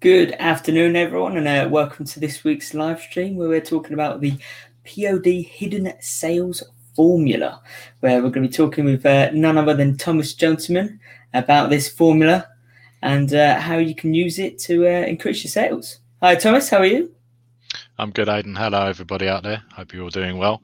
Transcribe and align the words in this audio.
Good 0.00 0.32
afternoon, 0.38 0.96
everyone, 0.96 1.36
and 1.36 1.46
uh, 1.46 1.68
welcome 1.70 2.06
to 2.06 2.20
this 2.20 2.42
week's 2.42 2.72
live 2.72 3.02
stream 3.02 3.36
where 3.36 3.50
we're 3.50 3.60
talking 3.60 3.92
about 3.92 4.22
the 4.22 4.38
POD 4.86 5.44
Hidden 5.44 5.92
Sales 6.00 6.62
Formula, 6.96 7.60
where 8.00 8.22
we're 8.22 8.30
going 8.30 8.44
to 8.44 8.48
be 8.48 8.56
talking 8.56 8.86
with 8.86 9.04
uh, 9.04 9.30
none 9.32 9.58
other 9.58 9.74
than 9.74 9.98
Thomas 9.98 10.32
Johnson 10.32 10.98
about 11.34 11.68
this 11.68 11.90
formula 11.90 12.48
and 13.02 13.34
uh, 13.34 13.60
how 13.60 13.76
you 13.76 13.94
can 13.94 14.14
use 14.14 14.38
it 14.38 14.58
to 14.60 14.86
uh, 14.86 15.02
increase 15.02 15.44
your 15.44 15.50
sales. 15.50 15.98
Hi, 16.22 16.34
Thomas, 16.34 16.70
how 16.70 16.78
are 16.78 16.86
you? 16.86 17.14
I'm 17.98 18.10
good, 18.10 18.30
Aidan. 18.30 18.56
Hello, 18.56 18.86
everybody 18.86 19.28
out 19.28 19.42
there. 19.42 19.62
Hope 19.74 19.92
you're 19.92 20.04
all 20.04 20.08
doing 20.08 20.38
well. 20.38 20.62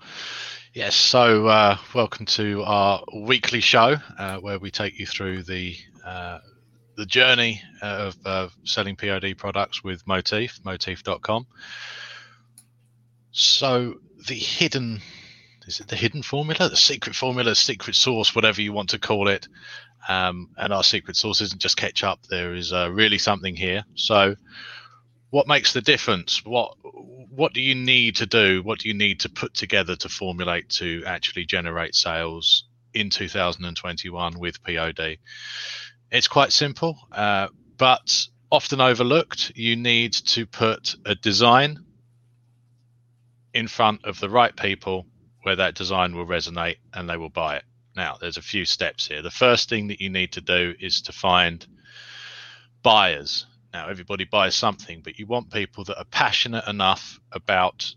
Yes, 0.72 0.96
so 0.96 1.46
uh, 1.46 1.76
welcome 1.94 2.24
to 2.24 2.62
our 2.62 3.04
weekly 3.14 3.60
show 3.60 3.96
uh, 4.18 4.38
where 4.38 4.58
we 4.58 4.70
take 4.70 4.98
you 4.98 5.04
through 5.04 5.42
the 5.42 5.76
the 6.96 7.06
journey 7.06 7.62
of 7.82 8.16
uh, 8.24 8.48
selling 8.64 8.96
POD 8.96 9.36
products 9.36 9.84
with 9.84 10.06
Motif, 10.06 10.58
motif.com. 10.64 11.46
So 13.32 13.96
the 14.26 14.34
hidden, 14.34 15.00
is 15.66 15.80
it 15.80 15.88
the 15.88 15.96
hidden 15.96 16.22
formula, 16.22 16.70
the 16.70 16.76
secret 16.76 17.14
formula, 17.14 17.54
secret 17.54 17.96
sauce, 17.96 18.34
whatever 18.34 18.62
you 18.62 18.72
want 18.72 18.90
to 18.90 18.98
call 18.98 19.28
it. 19.28 19.46
Um, 20.08 20.50
and 20.56 20.72
our 20.72 20.84
secret 20.84 21.16
sauce 21.16 21.40
isn't 21.40 21.60
just 21.60 21.76
ketchup. 21.76 22.20
There 22.30 22.54
is 22.54 22.72
uh, 22.72 22.90
really 22.90 23.18
something 23.18 23.56
here. 23.56 23.84
So 23.94 24.36
what 25.30 25.48
makes 25.48 25.72
the 25.72 25.82
difference? 25.82 26.44
What 26.44 26.76
what 26.82 27.52
do 27.52 27.60
you 27.60 27.74
need 27.74 28.16
to 28.16 28.26
do? 28.26 28.62
What 28.62 28.78
do 28.78 28.88
you 28.88 28.94
need 28.94 29.20
to 29.20 29.28
put 29.28 29.52
together 29.52 29.96
to 29.96 30.08
formulate 30.08 30.70
to 30.70 31.02
actually 31.04 31.44
generate 31.44 31.94
sales 31.94 32.64
in 32.94 33.10
2021 33.10 34.38
with 34.38 34.62
POD? 34.62 35.18
It's 36.10 36.28
quite 36.28 36.52
simple, 36.52 36.98
uh, 37.10 37.48
but 37.76 38.28
often 38.50 38.80
overlooked. 38.80 39.52
You 39.56 39.76
need 39.76 40.12
to 40.12 40.46
put 40.46 40.94
a 41.04 41.14
design 41.14 41.84
in 43.52 43.66
front 43.66 44.04
of 44.04 44.20
the 44.20 44.30
right 44.30 44.54
people 44.54 45.06
where 45.42 45.56
that 45.56 45.74
design 45.74 46.14
will 46.14 46.26
resonate 46.26 46.76
and 46.92 47.08
they 47.08 47.16
will 47.16 47.30
buy 47.30 47.56
it. 47.56 47.64
Now, 47.96 48.18
there's 48.20 48.36
a 48.36 48.42
few 48.42 48.64
steps 48.64 49.08
here. 49.08 49.22
The 49.22 49.30
first 49.30 49.68
thing 49.68 49.88
that 49.88 50.00
you 50.00 50.10
need 50.10 50.32
to 50.32 50.40
do 50.40 50.74
is 50.78 51.02
to 51.02 51.12
find 51.12 51.66
buyers. 52.82 53.46
Now, 53.72 53.88
everybody 53.88 54.24
buys 54.24 54.54
something, 54.54 55.00
but 55.02 55.18
you 55.18 55.26
want 55.26 55.50
people 55.50 55.84
that 55.84 55.98
are 55.98 56.04
passionate 56.04 56.68
enough 56.68 57.18
about 57.32 57.94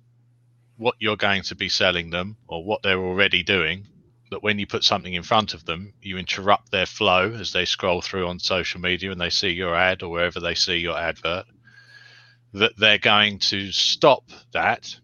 what 0.78 0.96
you're 1.00 1.18
going 1.18 1.44
to 1.44 1.56
be 1.56 1.70
selling 1.70 2.10
them 2.10 2.38
or 2.48 2.64
what 2.64 2.82
they're 2.82 3.00
already 3.00 3.44
doing 3.44 3.86
that 4.32 4.44
when 4.44 4.60
you 4.60 4.68
put 4.68 4.84
something 4.84 5.14
in 5.14 5.24
front 5.24 5.54
of 5.54 5.66
them, 5.66 5.94
you 6.02 6.18
interrupt 6.18 6.72
their 6.72 6.86
flow 6.86 7.34
as 7.34 7.52
they 7.52 7.66
scroll 7.66 8.02
through 8.02 8.28
on 8.28 8.40
social 8.40 8.80
media 8.80 9.12
and 9.12 9.20
they 9.20 9.30
see 9.30 9.50
your 9.50 9.76
ad 9.76 10.04
or 10.04 10.10
wherever 10.10 10.40
they 10.40 10.56
see 10.56 10.78
your 10.78 10.98
advert, 10.98 11.46
that 12.54 12.78
they're 12.78 12.98
going 12.98 13.40
to 13.40 13.72
stop 13.72 14.24
that, 14.54 14.96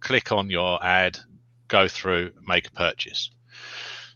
click 0.00 0.32
on 0.32 0.50
your 0.50 0.82
ad, 0.84 1.18
go 1.68 1.88
through, 1.88 2.32
make 2.46 2.68
a 2.68 2.72
purchase. 2.72 3.30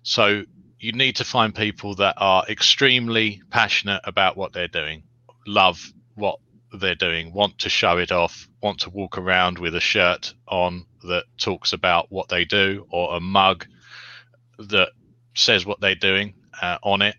So 0.02 0.44
you 0.78 0.92
need 0.92 1.16
to 1.16 1.24
find 1.24 1.54
people 1.54 1.94
that 1.96 2.14
are 2.18 2.44
extremely 2.48 3.42
passionate 3.50 4.00
about 4.04 4.36
what 4.36 4.52
they're 4.52 4.68
doing, 4.68 5.02
love 5.46 5.92
what 6.14 6.38
they're 6.72 6.94
doing, 6.94 7.32
want 7.32 7.58
to 7.58 7.68
show 7.68 7.98
it 7.98 8.12
off, 8.12 8.48
want 8.62 8.80
to 8.80 8.90
walk 8.90 9.18
around 9.18 9.58
with 9.58 9.74
a 9.74 9.80
shirt 9.80 10.34
on 10.46 10.84
that 11.04 11.24
talks 11.38 11.72
about 11.72 12.10
what 12.10 12.28
they 12.28 12.44
do 12.44 12.86
or 12.90 13.16
a 13.16 13.20
mug 13.20 13.66
that 14.58 14.90
says 15.34 15.64
what 15.64 15.80
they're 15.80 15.94
doing 15.94 16.34
uh, 16.60 16.78
on 16.82 17.02
it 17.02 17.16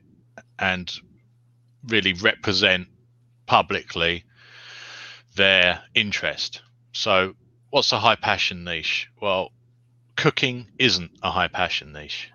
and 0.58 0.92
really 1.88 2.14
represent 2.14 2.88
publicly 3.46 4.26
their 5.36 5.82
interest. 5.96 6.62
So, 6.92 7.36
what's 7.70 7.92
a 7.92 8.00
high 8.00 8.16
passion 8.16 8.64
niche? 8.64 9.10
Well, 9.22 9.52
cooking 10.16 10.68
isn't 10.78 11.12
a 11.24 11.32
high 11.32 11.48
passion 11.48 11.94
niche. 11.94 12.30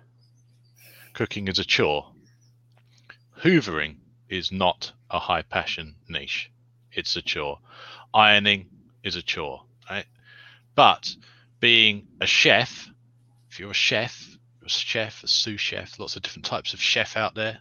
Cooking 1.13 1.47
is 1.47 1.59
a 1.59 1.65
chore. 1.65 2.11
Hoovering 3.43 3.97
is 4.27 4.51
not 4.51 4.91
a 5.09 5.19
high 5.19 5.43
passion 5.43 5.95
niche. 6.09 6.51
It's 6.91 7.15
a 7.15 7.21
chore. 7.21 7.59
Ironing 8.13 8.67
is 9.03 9.15
a 9.15 9.21
chore, 9.21 9.63
right? 9.89 10.05
But 10.73 11.15
being 11.59 12.07
a 12.19 12.25
chef, 12.25 12.89
if 13.49 13.59
you're 13.59 13.71
a 13.71 13.73
chef, 13.73 14.34
a 14.65 14.69
chef, 14.69 15.23
a 15.23 15.27
sous 15.27 15.59
chef, 15.59 15.99
lots 15.99 16.15
of 16.15 16.21
different 16.21 16.45
types 16.45 16.73
of 16.73 16.81
chef 16.81 17.17
out 17.17 17.35
there, 17.35 17.59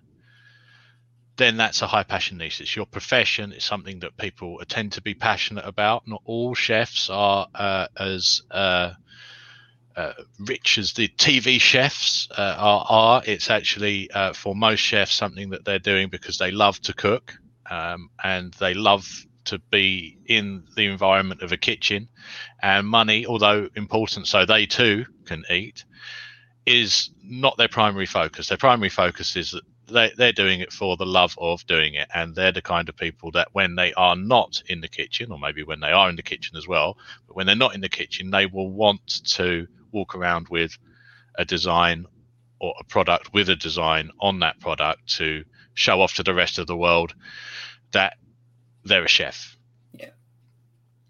then 1.36 1.56
that's 1.56 1.82
a 1.82 1.86
high 1.86 2.04
passion 2.04 2.38
niche. 2.38 2.60
It's 2.60 2.76
your 2.76 2.86
profession. 2.86 3.52
It's 3.52 3.64
something 3.64 4.00
that 4.00 4.16
people 4.16 4.60
tend 4.68 4.92
to 4.92 5.02
be 5.02 5.14
passionate 5.14 5.64
about. 5.66 6.06
Not 6.06 6.22
all 6.24 6.54
chefs 6.54 7.10
are 7.10 7.48
uh, 7.54 7.88
as 7.96 8.42
uh, 8.50 8.92
uh, 9.96 10.12
rich 10.38 10.78
as 10.78 10.92
the 10.92 11.08
TV 11.08 11.60
chefs 11.60 12.28
uh, 12.30 12.54
are, 12.56 12.86
are. 12.88 13.22
It's 13.26 13.50
actually 13.50 14.10
uh, 14.10 14.32
for 14.32 14.54
most 14.54 14.80
chefs 14.80 15.14
something 15.14 15.50
that 15.50 15.64
they're 15.64 15.78
doing 15.78 16.08
because 16.08 16.38
they 16.38 16.50
love 16.50 16.80
to 16.82 16.92
cook 16.92 17.34
um, 17.68 18.10
and 18.22 18.52
they 18.54 18.74
love 18.74 19.08
to 19.46 19.58
be 19.70 20.18
in 20.26 20.64
the 20.76 20.86
environment 20.86 21.42
of 21.42 21.52
a 21.52 21.56
kitchen. 21.56 22.08
And 22.62 22.86
money, 22.86 23.26
although 23.26 23.68
important, 23.74 24.26
so 24.28 24.46
they 24.46 24.66
too 24.66 25.04
can 25.26 25.44
eat 25.50 25.84
is 26.66 27.10
not 27.22 27.56
their 27.56 27.68
primary 27.68 28.06
focus. 28.06 28.48
Their 28.48 28.58
primary 28.58 28.88
focus 28.88 29.36
is 29.36 29.50
that 29.52 29.62
they, 29.86 30.12
they're 30.16 30.32
doing 30.32 30.60
it 30.60 30.72
for 30.72 30.96
the 30.96 31.06
love 31.06 31.36
of 31.38 31.66
doing 31.66 31.94
it. 31.94 32.08
And 32.14 32.34
they're 32.34 32.52
the 32.52 32.62
kind 32.62 32.88
of 32.88 32.96
people 32.96 33.30
that 33.32 33.48
when 33.52 33.74
they 33.74 33.92
are 33.94 34.16
not 34.16 34.62
in 34.66 34.80
the 34.80 34.88
kitchen, 34.88 35.30
or 35.30 35.38
maybe 35.38 35.62
when 35.62 35.80
they 35.80 35.90
are 35.90 36.08
in 36.08 36.16
the 36.16 36.22
kitchen 36.22 36.56
as 36.56 36.66
well, 36.66 36.96
but 37.26 37.36
when 37.36 37.46
they're 37.46 37.54
not 37.54 37.74
in 37.74 37.80
the 37.80 37.88
kitchen, 37.88 38.30
they 38.30 38.46
will 38.46 38.70
want 38.70 39.24
to 39.34 39.66
walk 39.92 40.14
around 40.14 40.48
with 40.48 40.76
a 41.36 41.44
design 41.44 42.06
or 42.60 42.74
a 42.80 42.84
product 42.84 43.34
with 43.34 43.48
a 43.48 43.56
design 43.56 44.10
on 44.20 44.38
that 44.40 44.58
product 44.60 45.06
to 45.16 45.44
show 45.74 46.00
off 46.00 46.14
to 46.14 46.22
the 46.22 46.34
rest 46.34 46.58
of 46.58 46.66
the 46.66 46.76
world 46.76 47.14
that 47.92 48.16
they're 48.84 49.04
a 49.04 49.08
chef. 49.08 49.56
Yeah. 49.92 50.10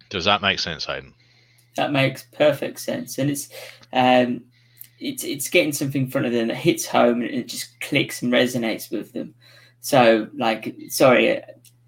Does 0.09 0.25
that 0.25 0.43
make 0.43 0.59
sense, 0.59 0.85
Hayden? 0.85 1.15
That 1.77 1.93
makes 1.93 2.25
perfect 2.33 2.81
sense. 2.81 3.19
And 3.19 3.31
it's, 3.31 3.49
um, 3.93 4.45
it's 5.05 5.23
it's 5.23 5.49
getting 5.49 5.73
something 5.73 6.05
in 6.05 6.11
front 6.11 6.27
of 6.27 6.33
them 6.33 6.49
that 6.49 6.57
hits 6.57 6.87
home 6.87 7.21
and 7.21 7.31
it 7.31 7.47
just 7.47 7.79
clicks 7.81 8.23
and 8.23 8.33
resonates 8.33 8.91
with 8.91 9.13
them. 9.13 9.35
So, 9.81 10.29
like, 10.35 10.75
sorry, 10.89 11.43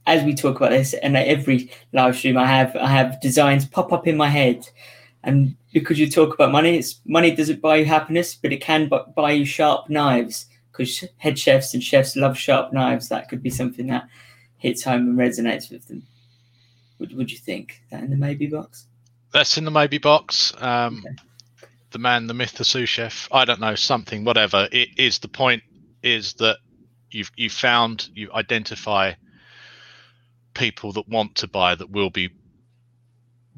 as 0.06 0.22
we 0.22 0.34
talk 0.34 0.56
about 0.56 0.71
this, 0.71 0.93
and 0.93 1.16
every 1.16 1.71
live 1.93 2.16
stream 2.16 2.37
I 2.37 2.47
have, 2.47 2.76
I 2.76 2.88
have 2.88 3.21
designs 3.22 3.65
pop 3.65 3.91
up 3.93 4.06
in 4.06 4.19
my 4.19 4.28
head, 4.28 4.69
and 5.25 5.56
because 5.72 5.99
you 5.99 6.10
talk 6.10 6.34
about 6.34 6.53
money, 6.53 6.76
it's 6.76 7.00
money 7.06 7.34
doesn't 7.34 7.62
buy 7.62 7.76
you 7.76 7.87
happiness, 7.87 8.34
but 8.34 8.53
it 8.53 8.60
can 8.60 8.91
buy 9.16 9.32
you 9.32 9.47
sharp 9.47 9.88
knives. 9.88 10.47
Because 10.71 11.05
head 11.16 11.38
chefs 11.38 11.72
and 11.72 11.82
chefs 11.82 12.16
love 12.16 12.37
sharp 12.37 12.71
knives. 12.71 13.09
That 13.09 13.31
could 13.31 13.43
be 13.43 13.49
something 13.49 13.87
that 13.87 14.06
hits 14.59 14.84
home 14.84 15.09
and 15.09 15.19
resonates 15.19 15.71
with 15.71 15.88
them. 15.88 16.03
Would 16.99 17.16
Would 17.16 17.32
you 17.32 17.38
think 17.38 17.82
that 17.91 18.03
in 18.03 18.10
the 18.10 18.16
maybe 18.16 18.47
box? 18.47 18.87
That's 19.32 19.56
in 19.56 19.65
the 19.65 19.71
maybe 19.71 19.97
box. 19.97 20.53
Um, 20.59 21.03
okay 21.06 21.16
the 21.97 22.03
man, 22.03 22.27
the 22.27 22.34
myth, 22.34 22.53
the 22.53 22.65
sous 22.65 22.91
chef. 22.91 23.27
I 23.33 23.47
don't 23.47 23.59
know 23.59 23.75
something, 23.75 24.23
whatever. 24.25 24.69
It 24.71 24.99
is 24.99 25.21
the 25.21 25.29
point 25.29 25.62
is 26.03 26.34
that 26.34 26.59
you've 27.11 27.31
you 27.37 27.49
found 27.49 28.11
you 28.15 28.31
identify 28.34 29.15
people 30.53 30.93
that 30.93 31.09
want 31.09 31.37
to 31.37 31.49
buy 31.49 31.75
that 31.75 31.89
will 31.91 32.11
be 32.11 32.29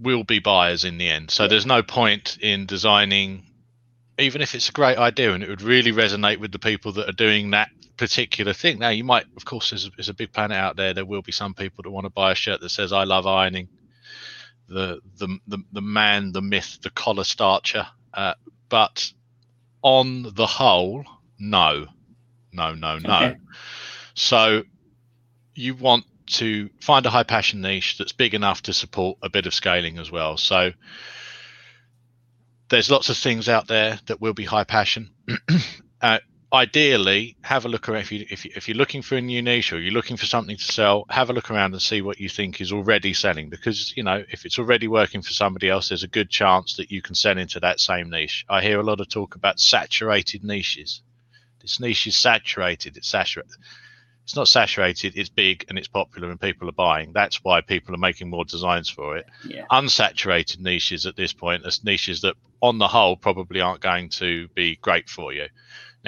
will 0.00 0.22
be 0.22 0.38
buyers 0.38 0.84
in 0.84 0.98
the 0.98 1.08
end. 1.08 1.32
So 1.32 1.42
yeah. 1.42 1.48
there's 1.48 1.66
no 1.66 1.82
point 1.82 2.38
in 2.40 2.66
designing, 2.66 3.42
even 4.20 4.40
if 4.40 4.54
it's 4.54 4.68
a 4.68 4.72
great 4.72 4.98
idea 4.98 5.32
and 5.32 5.42
it 5.42 5.48
would 5.48 5.62
really 5.62 5.90
resonate 5.90 6.38
with 6.38 6.52
the 6.52 6.60
people 6.60 6.92
that 6.92 7.08
are 7.08 7.18
doing 7.26 7.50
that 7.50 7.70
particular 7.96 8.52
thing. 8.52 8.78
Now 8.78 8.90
you 8.90 9.02
might, 9.02 9.26
of 9.36 9.44
course, 9.44 9.70
there's 9.70 9.86
a, 9.86 9.90
there's 9.96 10.10
a 10.10 10.14
big 10.14 10.32
planet 10.32 10.56
out 10.56 10.76
there. 10.76 10.94
There 10.94 11.04
will 11.04 11.22
be 11.22 11.32
some 11.32 11.54
people 11.54 11.82
that 11.82 11.90
want 11.90 12.04
to 12.04 12.10
buy 12.10 12.30
a 12.30 12.36
shirt 12.36 12.60
that 12.60 12.68
says 12.68 12.92
"I 12.92 13.02
love 13.02 13.26
ironing." 13.26 13.68
The 14.68 15.00
the 15.16 15.38
the, 15.48 15.58
the 15.72 15.82
man, 15.82 16.30
the 16.30 16.40
myth, 16.42 16.78
the 16.82 16.90
collar 16.90 17.24
starcher 17.24 17.88
uh, 18.18 18.34
but 18.68 19.12
on 19.80 20.34
the 20.34 20.46
whole, 20.46 21.04
no, 21.38 21.86
no, 22.52 22.74
no, 22.74 22.98
no. 22.98 23.16
Okay. 23.16 23.36
So 24.14 24.64
you 25.54 25.76
want 25.76 26.04
to 26.26 26.68
find 26.80 27.06
a 27.06 27.10
high 27.10 27.22
passion 27.22 27.60
niche 27.60 27.96
that's 27.96 28.10
big 28.10 28.34
enough 28.34 28.62
to 28.62 28.72
support 28.72 29.18
a 29.22 29.30
bit 29.30 29.46
of 29.46 29.54
scaling 29.54 29.98
as 29.98 30.10
well. 30.10 30.36
So 30.36 30.72
there's 32.70 32.90
lots 32.90 33.08
of 33.08 33.16
things 33.16 33.48
out 33.48 33.68
there 33.68 34.00
that 34.06 34.20
will 34.20 34.34
be 34.34 34.44
high 34.44 34.64
passion. 34.64 35.10
uh, 36.02 36.18
ideally 36.52 37.36
have 37.42 37.66
a 37.66 37.68
look 37.68 37.88
around 37.88 38.00
if 38.00 38.12
you 38.12 38.24
if, 38.30 38.44
you, 38.44 38.50
if 38.56 38.68
you're 38.68 38.76
looking 38.76 39.02
for 39.02 39.16
a 39.16 39.20
new 39.20 39.42
niche 39.42 39.72
or 39.72 39.80
you're 39.80 39.92
looking 39.92 40.16
for 40.16 40.24
something 40.24 40.56
to 40.56 40.64
sell 40.64 41.04
have 41.10 41.28
a 41.28 41.32
look 41.32 41.50
around 41.50 41.72
and 41.72 41.82
see 41.82 42.00
what 42.00 42.18
you 42.18 42.28
think 42.28 42.60
is 42.60 42.72
already 42.72 43.12
selling 43.12 43.50
because 43.50 43.94
you 43.96 44.02
know 44.02 44.24
if 44.30 44.46
it's 44.46 44.58
already 44.58 44.88
working 44.88 45.20
for 45.20 45.30
somebody 45.30 45.68
else 45.68 45.90
there's 45.90 46.04
a 46.04 46.08
good 46.08 46.30
chance 46.30 46.76
that 46.76 46.90
you 46.90 47.02
can 47.02 47.14
sell 47.14 47.36
into 47.36 47.60
that 47.60 47.78
same 47.78 48.08
niche 48.08 48.46
i 48.48 48.62
hear 48.62 48.80
a 48.80 48.82
lot 48.82 48.98
of 48.98 49.08
talk 49.10 49.34
about 49.34 49.60
saturated 49.60 50.42
niches 50.42 51.02
this 51.60 51.80
niche 51.80 52.06
is 52.06 52.16
saturated 52.16 52.96
it's 52.96 53.08
saturated 53.08 53.52
It's 54.24 54.36
not 54.36 54.46
saturated. 54.46 55.16
It's 55.16 55.30
big 55.30 55.64
and 55.70 55.78
it's 55.78 55.88
popular 55.88 56.30
and 56.30 56.38
people 56.38 56.68
are 56.68 56.72
buying. 56.72 57.14
That's 57.14 57.42
why 57.42 57.62
people 57.62 57.94
are 57.94 57.98
making 57.98 58.28
more 58.28 58.44
designs 58.44 58.90
for 58.90 59.16
it. 59.16 59.24
Yeah. 59.42 59.64
Unsaturated 59.70 60.60
niches 60.60 61.06
at 61.06 61.16
this 61.16 61.32
point, 61.32 61.64
as 61.64 61.82
niches 61.82 62.20
that, 62.20 62.34
on 62.60 62.76
the 62.76 62.88
whole, 62.88 63.16
probably 63.16 63.62
aren't 63.62 63.80
going 63.80 64.10
to 64.20 64.48
be 64.48 64.76
great 64.76 65.08
for 65.08 65.32
you. 65.32 65.46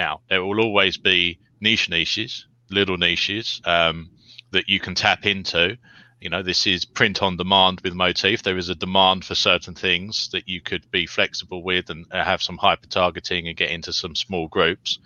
Now, 0.01 0.21
there 0.29 0.43
will 0.43 0.59
always 0.59 0.97
be 0.97 1.37
niche 1.59 1.87
niches, 1.87 2.47
little 2.71 2.97
niches 2.97 3.61
um, 3.65 4.09
that 4.49 4.67
you 4.67 4.79
can 4.79 4.95
tap 4.95 5.27
into. 5.27 5.77
You 6.19 6.31
know, 6.31 6.41
this 6.41 6.65
is 6.65 6.85
print 6.85 7.21
on 7.21 7.37
demand 7.37 7.81
with 7.81 7.93
Motif. 7.93 8.41
There 8.41 8.57
is 8.57 8.69
a 8.69 8.73
demand 8.73 9.23
for 9.23 9.35
certain 9.35 9.75
things 9.75 10.29
that 10.31 10.49
you 10.49 10.59
could 10.59 10.89
be 10.89 11.05
flexible 11.05 11.61
with 11.61 11.91
and 11.91 12.07
uh, 12.11 12.23
have 12.23 12.41
some 12.41 12.57
hyper 12.57 12.87
targeting 12.87 13.47
and 13.47 13.55
get 13.55 13.69
into 13.69 13.93
some 13.93 14.15
small 14.15 14.47
groups. 14.47 14.97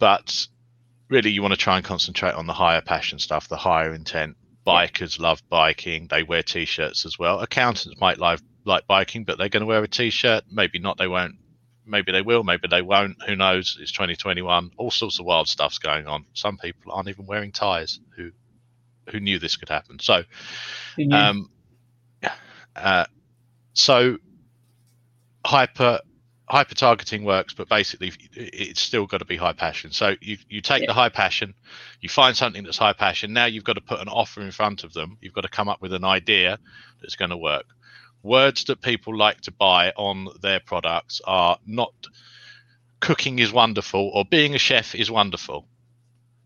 But 0.00 0.48
really 1.08 1.30
you 1.30 1.40
want 1.40 1.54
to 1.54 1.64
try 1.66 1.76
and 1.76 1.86
concentrate 1.86 2.34
on 2.34 2.48
the 2.48 2.54
higher 2.54 2.80
passion 2.80 3.20
stuff, 3.20 3.48
the 3.48 3.56
higher 3.56 3.94
intent. 3.94 4.36
Bikers 4.66 5.20
love 5.20 5.40
biking. 5.48 6.08
They 6.08 6.24
wear 6.24 6.42
t-shirts 6.42 7.06
as 7.06 7.16
well. 7.16 7.38
Accountants 7.38 8.00
might 8.00 8.18
like 8.18 8.40
like 8.64 8.88
biking, 8.88 9.22
but 9.22 9.38
they're 9.38 9.48
going 9.48 9.60
to 9.60 9.66
wear 9.66 9.84
a 9.84 9.88
t-shirt. 9.88 10.42
Maybe 10.50 10.80
not. 10.80 10.98
They 10.98 11.06
won't. 11.06 11.36
Maybe 11.88 12.12
they 12.12 12.22
will. 12.22 12.44
Maybe 12.44 12.68
they 12.68 12.82
won't. 12.82 13.16
Who 13.26 13.36
knows? 13.36 13.78
It's 13.80 13.92
2021. 13.92 14.72
All 14.76 14.90
sorts 14.90 15.18
of 15.18 15.26
wild 15.26 15.48
stuff's 15.48 15.78
going 15.78 16.06
on. 16.06 16.24
Some 16.34 16.58
people 16.58 16.92
aren't 16.92 17.08
even 17.08 17.26
wearing 17.26 17.52
ties. 17.52 18.00
Who 18.16 18.30
who 19.10 19.20
knew 19.20 19.38
this 19.38 19.56
could 19.56 19.70
happen? 19.70 19.98
So, 19.98 20.22
um, 21.12 21.50
uh, 22.76 23.06
so 23.72 24.18
hyper 25.44 26.00
hyper 26.48 26.74
targeting 26.74 27.24
works, 27.24 27.52
but 27.52 27.68
basically 27.68 28.12
it's 28.34 28.80
still 28.80 29.06
got 29.06 29.18
to 29.18 29.24
be 29.24 29.36
high 29.36 29.52
passion. 29.52 29.90
So 29.92 30.14
you, 30.20 30.38
you 30.48 30.60
take 30.62 30.80
yeah. 30.80 30.86
the 30.86 30.94
high 30.94 31.10
passion, 31.10 31.54
you 32.00 32.08
find 32.08 32.36
something 32.36 32.64
that's 32.64 32.78
high 32.78 32.94
passion. 32.94 33.32
Now 33.32 33.44
you've 33.44 33.64
got 33.64 33.74
to 33.74 33.82
put 33.82 34.00
an 34.00 34.08
offer 34.08 34.40
in 34.40 34.50
front 34.50 34.82
of 34.82 34.94
them. 34.94 35.18
You've 35.20 35.34
got 35.34 35.42
to 35.42 35.48
come 35.48 35.68
up 35.68 35.82
with 35.82 35.92
an 35.92 36.04
idea 36.04 36.58
that's 37.00 37.16
going 37.16 37.30
to 37.30 37.36
work. 37.36 37.66
Words 38.28 38.64
that 38.64 38.82
people 38.82 39.16
like 39.16 39.40
to 39.42 39.50
buy 39.50 39.90
on 39.96 40.28
their 40.42 40.60
products 40.60 41.22
are 41.24 41.58
not 41.64 41.94
cooking 43.00 43.38
is 43.38 43.50
wonderful 43.50 44.10
or 44.12 44.26
being 44.26 44.54
a 44.54 44.58
chef 44.58 44.94
is 44.94 45.10
wonderful. 45.10 45.66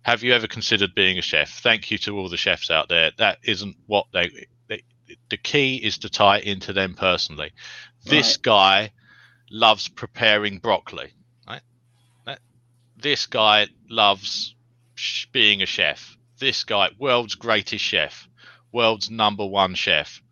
Have 0.03 0.23
you 0.23 0.33
ever 0.33 0.47
considered 0.47 0.95
being 0.95 1.19
a 1.19 1.23
chef? 1.23 1.51
Thank 1.51 1.91
you 1.91 1.99
to 1.99 2.17
all 2.17 2.29
the 2.29 2.37
chefs 2.37 2.71
out 2.71 2.89
there. 2.89 3.11
That 3.19 3.39
isn't 3.43 3.75
what 3.87 4.07
they, 4.13 4.47
they 4.69 4.85
the 5.29 5.37
key 5.37 5.75
is 5.75 5.99
to 5.99 6.09
tie 6.09 6.39
into 6.39 6.73
them 6.73 6.95
personally. 6.95 7.51
This 8.05 8.37
right. 8.37 8.43
guy 8.43 8.93
loves 9.51 9.89
preparing 9.89 10.59
broccoli. 10.59 11.11
Right? 11.49 11.63
This 12.97 13.27
guy 13.27 13.67
loves 13.91 14.55
being 15.33 15.63
a 15.63 15.67
chef. 15.67 16.17
This 16.39 16.63
guy, 16.63 16.91
world's 16.97 17.35
greatest 17.35 17.85
chef, 17.85 18.29
world's 18.71 19.11
number 19.11 19.45
one 19.45 19.75
chef, 19.75 20.23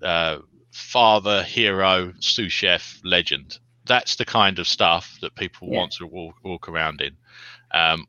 uh, 0.00 0.38
father, 0.76 1.42
hero, 1.42 2.12
sous 2.20 2.52
chef, 2.52 3.00
legend. 3.02 3.58
That's 3.86 4.16
the 4.16 4.24
kind 4.24 4.58
of 4.58 4.66
stuff 4.66 5.18
that 5.20 5.34
people 5.34 5.68
yeah. 5.70 5.78
want 5.78 5.92
to 5.92 6.06
walk, 6.06 6.36
walk 6.44 6.68
around 6.68 7.00
in. 7.00 7.16
Um, 7.70 8.06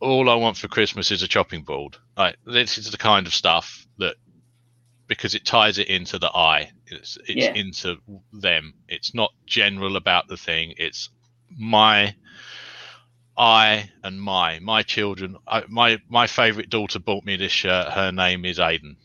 all 0.00 0.28
I 0.28 0.34
want 0.34 0.56
for 0.56 0.68
Christmas 0.68 1.10
is 1.10 1.22
a 1.22 1.28
chopping 1.28 1.62
board. 1.62 1.96
Right, 2.16 2.36
this 2.44 2.78
is 2.78 2.90
the 2.90 2.98
kind 2.98 3.26
of 3.26 3.34
stuff 3.34 3.86
that 3.98 4.16
because 5.06 5.34
it 5.34 5.44
ties 5.44 5.78
it 5.78 5.88
into 5.88 6.18
the 6.18 6.30
I. 6.30 6.70
It's 6.86 7.16
it's 7.26 7.46
yeah. 7.46 7.54
into 7.54 7.98
them. 8.32 8.74
It's 8.88 9.14
not 9.14 9.32
general 9.46 9.96
about 9.96 10.28
the 10.28 10.36
thing. 10.36 10.74
It's 10.76 11.10
my 11.56 12.14
I 13.36 13.90
and 14.02 14.20
my 14.20 14.58
my 14.60 14.82
children. 14.82 15.36
I, 15.46 15.64
my 15.68 16.00
my 16.08 16.26
favorite 16.26 16.70
daughter 16.70 16.98
bought 16.98 17.24
me 17.24 17.36
this 17.36 17.52
shirt. 17.52 17.92
Her 17.92 18.12
name 18.12 18.44
is 18.44 18.58
Aiden. 18.58 18.96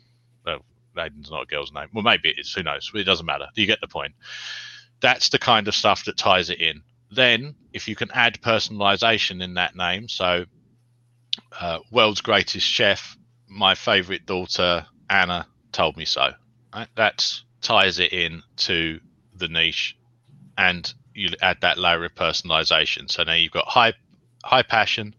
Well, 0.95 1.07
Aiden's 1.07 1.31
not 1.31 1.43
a 1.43 1.45
girl's 1.45 1.73
name. 1.73 1.88
Well, 1.93 2.03
maybe 2.03 2.29
it 2.29 2.39
is. 2.39 2.53
Who 2.53 2.63
knows? 2.63 2.91
It 2.93 3.03
doesn't 3.03 3.25
matter. 3.25 3.47
You 3.55 3.65
get 3.65 3.81
the 3.81 3.88
point. 3.88 4.13
That's 5.01 5.29
the 5.29 5.39
kind 5.39 5.67
of 5.67 5.75
stuff 5.75 6.05
that 6.05 6.17
ties 6.17 6.49
it 6.49 6.59
in. 6.59 6.83
Then, 7.11 7.55
if 7.73 7.88
you 7.88 7.95
can 7.95 8.11
add 8.11 8.41
personalization 8.41 9.43
in 9.43 9.55
that 9.55 9.75
name, 9.75 10.07
so 10.07 10.45
uh, 11.59 11.79
world's 11.91 12.21
greatest 12.21 12.65
chef, 12.65 13.17
my 13.47 13.75
favorite 13.75 14.25
daughter 14.25 14.85
Anna 15.09 15.47
told 15.71 15.97
me 15.97 16.05
so. 16.05 16.31
Right? 16.73 16.88
That 16.95 17.41
ties 17.61 17.99
it 17.99 18.13
in 18.13 18.43
to 18.57 18.99
the 19.35 19.47
niche, 19.47 19.97
and 20.57 20.93
you 21.13 21.29
add 21.41 21.57
that 21.61 21.77
layer 21.77 22.05
of 22.05 22.15
personalization. 22.15 23.11
So 23.11 23.23
now 23.23 23.33
you've 23.33 23.51
got 23.51 23.67
high 23.67 23.93
high 24.43 24.63
passion, 24.63 25.15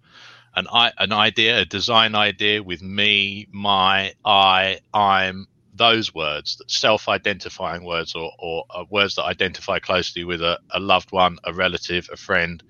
an 0.54 0.66
an 0.98 1.12
idea, 1.12 1.60
a 1.60 1.64
design 1.64 2.14
idea 2.14 2.62
with 2.62 2.82
me, 2.82 3.48
my, 3.50 4.14
I, 4.24 4.80
I'm. 4.92 5.46
Those 5.82 6.14
words, 6.14 6.62
self-identifying 6.69 7.84
words, 7.84 8.14
or, 8.14 8.31
or 8.38 8.64
uh, 8.70 8.84
words 8.88 9.17
that 9.17 9.25
identify 9.25 9.79
closely 9.81 10.23
with 10.23 10.40
a, 10.40 10.58
a 10.70 10.79
loved 10.79 11.11
one, 11.11 11.38
a 11.44 11.52
relative, 11.52 12.08
a 12.12 12.17
friend, 12.17 12.62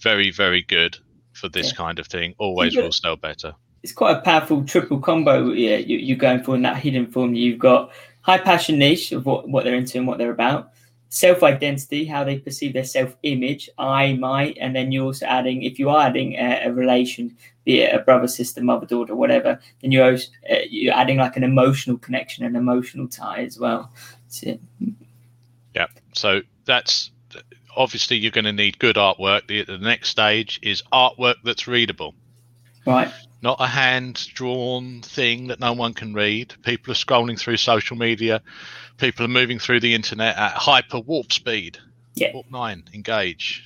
very 0.00 0.30
very 0.30 0.62
good 0.62 0.96
for 1.32 1.48
this 1.48 1.68
yeah. 1.68 1.76
kind 1.82 1.98
of 1.98 2.06
thing. 2.06 2.34
Always 2.38 2.76
will 2.76 2.92
sell 2.92 3.16
better 3.16 3.54
it's 3.82 3.92
quite 3.92 4.16
a 4.16 4.20
powerful 4.20 4.64
triple 4.64 5.00
combo 5.00 5.52
yeah, 5.52 5.76
you, 5.76 6.14
are 6.14 6.18
going 6.18 6.42
for 6.42 6.54
in 6.54 6.62
that 6.62 6.76
hidden 6.76 7.06
form. 7.06 7.34
You've 7.34 7.58
got 7.58 7.92
high 8.22 8.38
passion 8.38 8.78
niche 8.78 9.12
of 9.12 9.26
what, 9.26 9.48
what 9.48 9.64
they're 9.64 9.74
into 9.74 9.98
and 9.98 10.06
what 10.06 10.18
they're 10.18 10.30
about, 10.30 10.72
self 11.10 11.42
identity, 11.42 12.06
how 12.06 12.24
they 12.24 12.38
perceive 12.38 12.72
their 12.72 12.84
self 12.84 13.14
image, 13.24 13.68
I, 13.78 14.14
my, 14.14 14.54
and 14.60 14.74
then 14.74 14.90
you're 14.90 15.04
also 15.04 15.26
adding, 15.26 15.62
if 15.62 15.78
you 15.78 15.90
are 15.90 16.06
adding 16.06 16.34
a, 16.34 16.62
a 16.66 16.72
relation, 16.72 17.36
be 17.64 17.80
it 17.80 17.94
a 17.94 17.98
brother, 17.98 18.26
sister, 18.26 18.62
mother, 18.62 18.86
daughter, 18.86 19.14
whatever, 19.14 19.60
then 19.82 19.92
you're, 19.92 20.14
uh, 20.14 20.56
you're 20.68 20.94
adding 20.94 21.18
like 21.18 21.36
an 21.36 21.44
emotional 21.44 21.98
connection, 21.98 22.44
an 22.44 22.56
emotional 22.56 23.06
tie 23.06 23.44
as 23.44 23.58
well. 23.58 23.92
Yeah. 25.74 25.86
So 26.14 26.40
that's 26.64 27.10
obviously 27.76 28.16
you're 28.16 28.30
going 28.30 28.44
to 28.44 28.52
need 28.52 28.78
good 28.78 28.96
artwork. 28.96 29.46
The, 29.48 29.64
the 29.64 29.78
next 29.78 30.08
stage 30.08 30.60
is 30.62 30.82
artwork 30.92 31.36
that's 31.44 31.68
readable. 31.68 32.14
Right 32.86 33.12
not 33.42 33.56
a 33.60 33.66
hand 33.66 34.28
drawn 34.34 35.00
thing 35.00 35.48
that 35.48 35.60
no 35.60 35.72
one 35.72 35.94
can 35.94 36.12
read. 36.12 36.54
People 36.62 36.92
are 36.92 36.94
scrolling 36.94 37.38
through 37.38 37.56
social 37.56 37.96
media. 37.96 38.42
People 39.00 39.24
are 39.24 39.28
moving 39.28 39.58
through 39.58 39.80
the 39.80 39.94
internet 39.94 40.36
at 40.36 40.52
hyper 40.52 41.00
warp 41.00 41.32
speed. 41.32 41.78
Yeah. 42.14 42.34
Warp 42.34 42.50
9, 42.50 42.84
engage. 42.92 43.64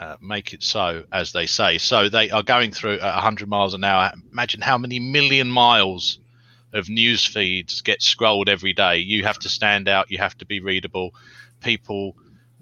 Uh, 0.00 0.16
make 0.20 0.54
it 0.54 0.62
so, 0.62 1.04
as 1.12 1.32
they 1.32 1.44
say. 1.44 1.76
So 1.76 2.08
they 2.08 2.30
are 2.30 2.42
going 2.42 2.72
through 2.72 2.94
at 2.94 3.14
100 3.14 3.48
miles 3.48 3.74
an 3.74 3.84
hour. 3.84 4.12
Imagine 4.32 4.62
how 4.62 4.78
many 4.78 4.98
million 4.98 5.50
miles 5.50 6.18
of 6.72 6.88
news 6.88 7.24
feeds 7.24 7.82
get 7.82 8.00
scrolled 8.00 8.48
every 8.48 8.72
day. 8.72 8.96
You 8.96 9.24
have 9.24 9.38
to 9.40 9.50
stand 9.50 9.88
out, 9.88 10.10
you 10.10 10.16
have 10.18 10.38
to 10.38 10.46
be 10.46 10.60
readable. 10.60 11.14
People 11.60 12.16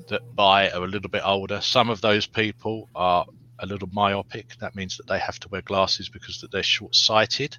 that 0.09 0.35
buy 0.35 0.69
are 0.71 0.83
a 0.83 0.89
little 0.89 1.11
bit 1.11 1.23
older. 1.25 1.61
Some 1.61 1.91
of 1.91 2.01
those 2.01 2.27
people 2.27 2.89
are 2.95 3.25
a 3.61 3.67
little 3.67 3.89
myopic. 3.93 4.57
That 4.59 4.75
means 4.75 4.97
that 4.97 5.07
they 5.07 5.21
have 5.21 5.39
to 5.41 5.49
wear 5.49 5.63
glasses 5.63 6.09
because 6.09 6.41
that 6.41 6.51
they're 6.51 6.63
short-sighted. 6.65 7.57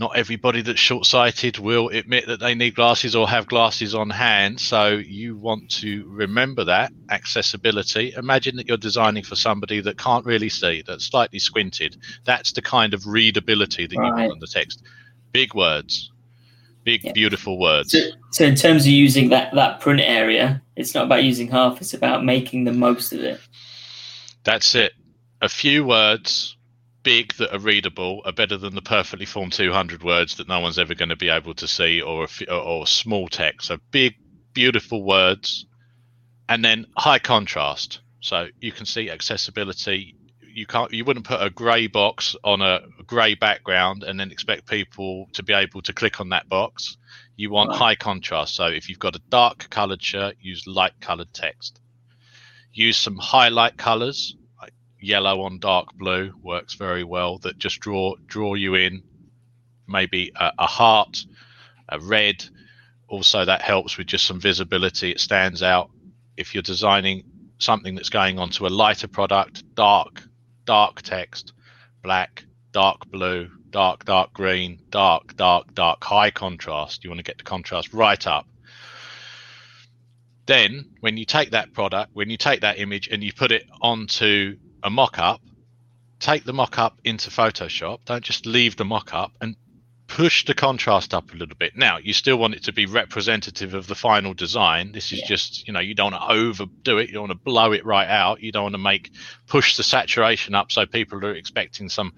Not 0.00 0.16
everybody 0.16 0.62
that's 0.62 0.80
short-sighted 0.80 1.58
will 1.58 1.90
admit 1.90 2.26
that 2.26 2.40
they 2.40 2.54
need 2.54 2.74
glasses 2.74 3.14
or 3.14 3.28
have 3.28 3.46
glasses 3.46 3.94
on 3.94 4.08
hand. 4.08 4.58
So 4.58 4.92
you 4.92 5.36
want 5.36 5.70
to 5.72 6.06
remember 6.08 6.64
that 6.64 6.90
accessibility. 7.10 8.14
Imagine 8.16 8.56
that 8.56 8.66
you're 8.66 8.78
designing 8.78 9.24
for 9.24 9.36
somebody 9.36 9.82
that 9.82 9.98
can't 9.98 10.24
really 10.24 10.48
see, 10.48 10.82
that's 10.86 11.04
slightly 11.04 11.38
squinted. 11.38 11.98
That's 12.24 12.52
the 12.52 12.62
kind 12.62 12.94
of 12.94 13.06
readability 13.06 13.86
that 13.88 13.98
right. 13.98 14.06
you 14.06 14.14
want 14.14 14.32
on 14.32 14.38
the 14.38 14.46
text. 14.46 14.82
Big 15.32 15.54
words, 15.54 16.10
big 16.82 17.04
yeah. 17.04 17.12
beautiful 17.12 17.58
words. 17.60 17.92
So, 17.92 17.98
so 18.30 18.44
in 18.44 18.54
terms 18.54 18.86
of 18.86 18.92
using 18.92 19.28
that 19.28 19.54
that 19.54 19.80
print 19.80 20.00
area, 20.00 20.62
it's 20.76 20.94
not 20.94 21.04
about 21.04 21.24
using 21.24 21.48
half; 21.48 21.78
it's 21.82 21.92
about 21.92 22.24
making 22.24 22.64
the 22.64 22.72
most 22.72 23.12
of 23.12 23.20
it. 23.20 23.38
That's 24.44 24.74
it 24.74 24.94
a 25.40 25.48
few 25.48 25.84
words 25.84 26.56
big 27.02 27.34
that 27.34 27.54
are 27.54 27.58
readable 27.58 28.22
are 28.24 28.32
better 28.32 28.56
than 28.56 28.74
the 28.74 28.82
perfectly 28.82 29.26
formed 29.26 29.52
200 29.52 30.02
words 30.02 30.36
that 30.36 30.48
no 30.48 30.60
one's 30.60 30.78
ever 30.78 30.94
going 30.94 31.08
to 31.08 31.16
be 31.16 31.28
able 31.28 31.54
to 31.54 31.68
see 31.68 32.00
or 32.00 32.26
or, 32.48 32.54
or 32.54 32.86
small 32.86 33.28
text. 33.28 33.68
So 33.68 33.78
big 33.90 34.16
beautiful 34.52 35.02
words 35.02 35.66
and 36.48 36.64
then 36.64 36.86
high 36.96 37.18
contrast. 37.18 38.00
So 38.20 38.48
you 38.60 38.72
can 38.72 38.86
see 38.86 39.10
accessibility. 39.10 40.16
You 40.42 40.66
can't 40.66 40.92
you 40.92 41.04
wouldn't 41.04 41.26
put 41.26 41.42
a 41.42 41.50
gray 41.50 41.86
box 41.86 42.36
on 42.44 42.60
a 42.60 42.80
gray 43.06 43.34
background 43.34 44.02
and 44.02 44.18
then 44.18 44.30
expect 44.30 44.68
people 44.68 45.28
to 45.34 45.42
be 45.42 45.52
able 45.52 45.82
to 45.82 45.92
click 45.92 46.20
on 46.20 46.30
that 46.30 46.48
box. 46.48 46.96
You 47.36 47.50
want 47.50 47.70
right. 47.70 47.78
high 47.78 47.94
contrast. 47.94 48.56
So 48.56 48.66
if 48.66 48.88
you've 48.88 48.98
got 48.98 49.16
a 49.16 49.22
dark 49.30 49.70
colored 49.70 50.02
shirt 50.02 50.36
use 50.40 50.66
light 50.66 51.00
colored 51.00 51.32
text. 51.32 51.80
Use 52.72 52.96
some 52.96 53.16
highlight 53.16 53.76
colors 53.76 54.36
yellow 55.00 55.42
on 55.42 55.58
dark 55.58 55.94
blue 55.94 56.32
works 56.42 56.74
very 56.74 57.04
well. 57.04 57.38
That 57.38 57.58
just 57.58 57.80
draw 57.80 58.14
draw 58.26 58.54
you 58.54 58.74
in. 58.74 59.02
Maybe 59.88 60.32
a, 60.36 60.52
a 60.58 60.66
heart, 60.66 61.24
a 61.88 61.98
red. 61.98 62.44
Also, 63.08 63.44
that 63.44 63.62
helps 63.62 63.98
with 63.98 64.06
just 64.06 64.26
some 64.26 64.40
visibility. 64.40 65.10
It 65.10 65.20
stands 65.20 65.62
out. 65.62 65.90
If 66.36 66.54
you're 66.54 66.62
designing 66.62 67.24
something 67.58 67.96
that's 67.96 68.08
going 68.08 68.38
onto 68.38 68.66
a 68.66 68.68
lighter 68.68 69.08
product, 69.08 69.74
dark 69.74 70.22
dark 70.70 71.02
text, 71.02 71.52
black, 72.00 72.44
dark 72.70 73.10
blue, 73.10 73.50
dark, 73.70 74.04
dark 74.04 74.32
green, 74.32 74.78
dark, 74.90 75.36
dark, 75.36 75.74
dark, 75.74 76.04
high 76.04 76.30
contrast. 76.30 77.02
You 77.02 77.10
want 77.10 77.18
to 77.18 77.24
get 77.24 77.38
the 77.38 77.44
contrast 77.44 77.92
right 77.92 78.24
up. 78.24 78.46
Then, 80.46 80.90
when 81.00 81.16
you 81.16 81.24
take 81.24 81.50
that 81.50 81.72
product, 81.72 82.10
when 82.14 82.30
you 82.30 82.36
take 82.36 82.60
that 82.60 82.78
image 82.78 83.08
and 83.08 83.20
you 83.22 83.32
put 83.32 83.50
it 83.50 83.66
onto 83.80 84.56
a 84.82 84.90
mock 84.90 85.18
up, 85.18 85.40
take 86.18 86.44
the 86.44 86.52
mock 86.52 86.78
up 86.78 86.98
into 87.04 87.30
Photoshop. 87.30 88.00
Don't 88.04 88.24
just 88.24 88.46
leave 88.46 88.76
the 88.76 88.84
mock 88.84 89.14
up 89.14 89.32
and 89.40 89.56
push 90.06 90.44
the 90.44 90.54
contrast 90.54 91.14
up 91.14 91.32
a 91.32 91.36
little 91.36 91.56
bit. 91.56 91.76
Now, 91.76 91.98
you 91.98 92.12
still 92.12 92.36
want 92.36 92.54
it 92.54 92.64
to 92.64 92.72
be 92.72 92.86
representative 92.86 93.74
of 93.74 93.86
the 93.86 93.94
final 93.94 94.34
design. 94.34 94.90
This 94.92 95.12
is 95.12 95.20
yeah. 95.20 95.26
just, 95.26 95.66
you 95.68 95.72
know, 95.72 95.80
you 95.80 95.94
don't 95.94 96.12
want 96.12 96.22
to 96.22 96.32
overdo 96.32 96.98
it. 96.98 97.08
You 97.08 97.14
don't 97.14 97.28
want 97.28 97.32
to 97.32 97.44
blow 97.44 97.72
it 97.72 97.84
right 97.86 98.08
out. 98.08 98.42
You 98.42 98.50
don't 98.50 98.64
want 98.64 98.74
to 98.74 98.78
make 98.78 99.12
push 99.46 99.76
the 99.76 99.84
saturation 99.84 100.54
up 100.54 100.72
so 100.72 100.84
people 100.84 101.24
are 101.24 101.34
expecting 101.34 101.88
some 101.88 102.12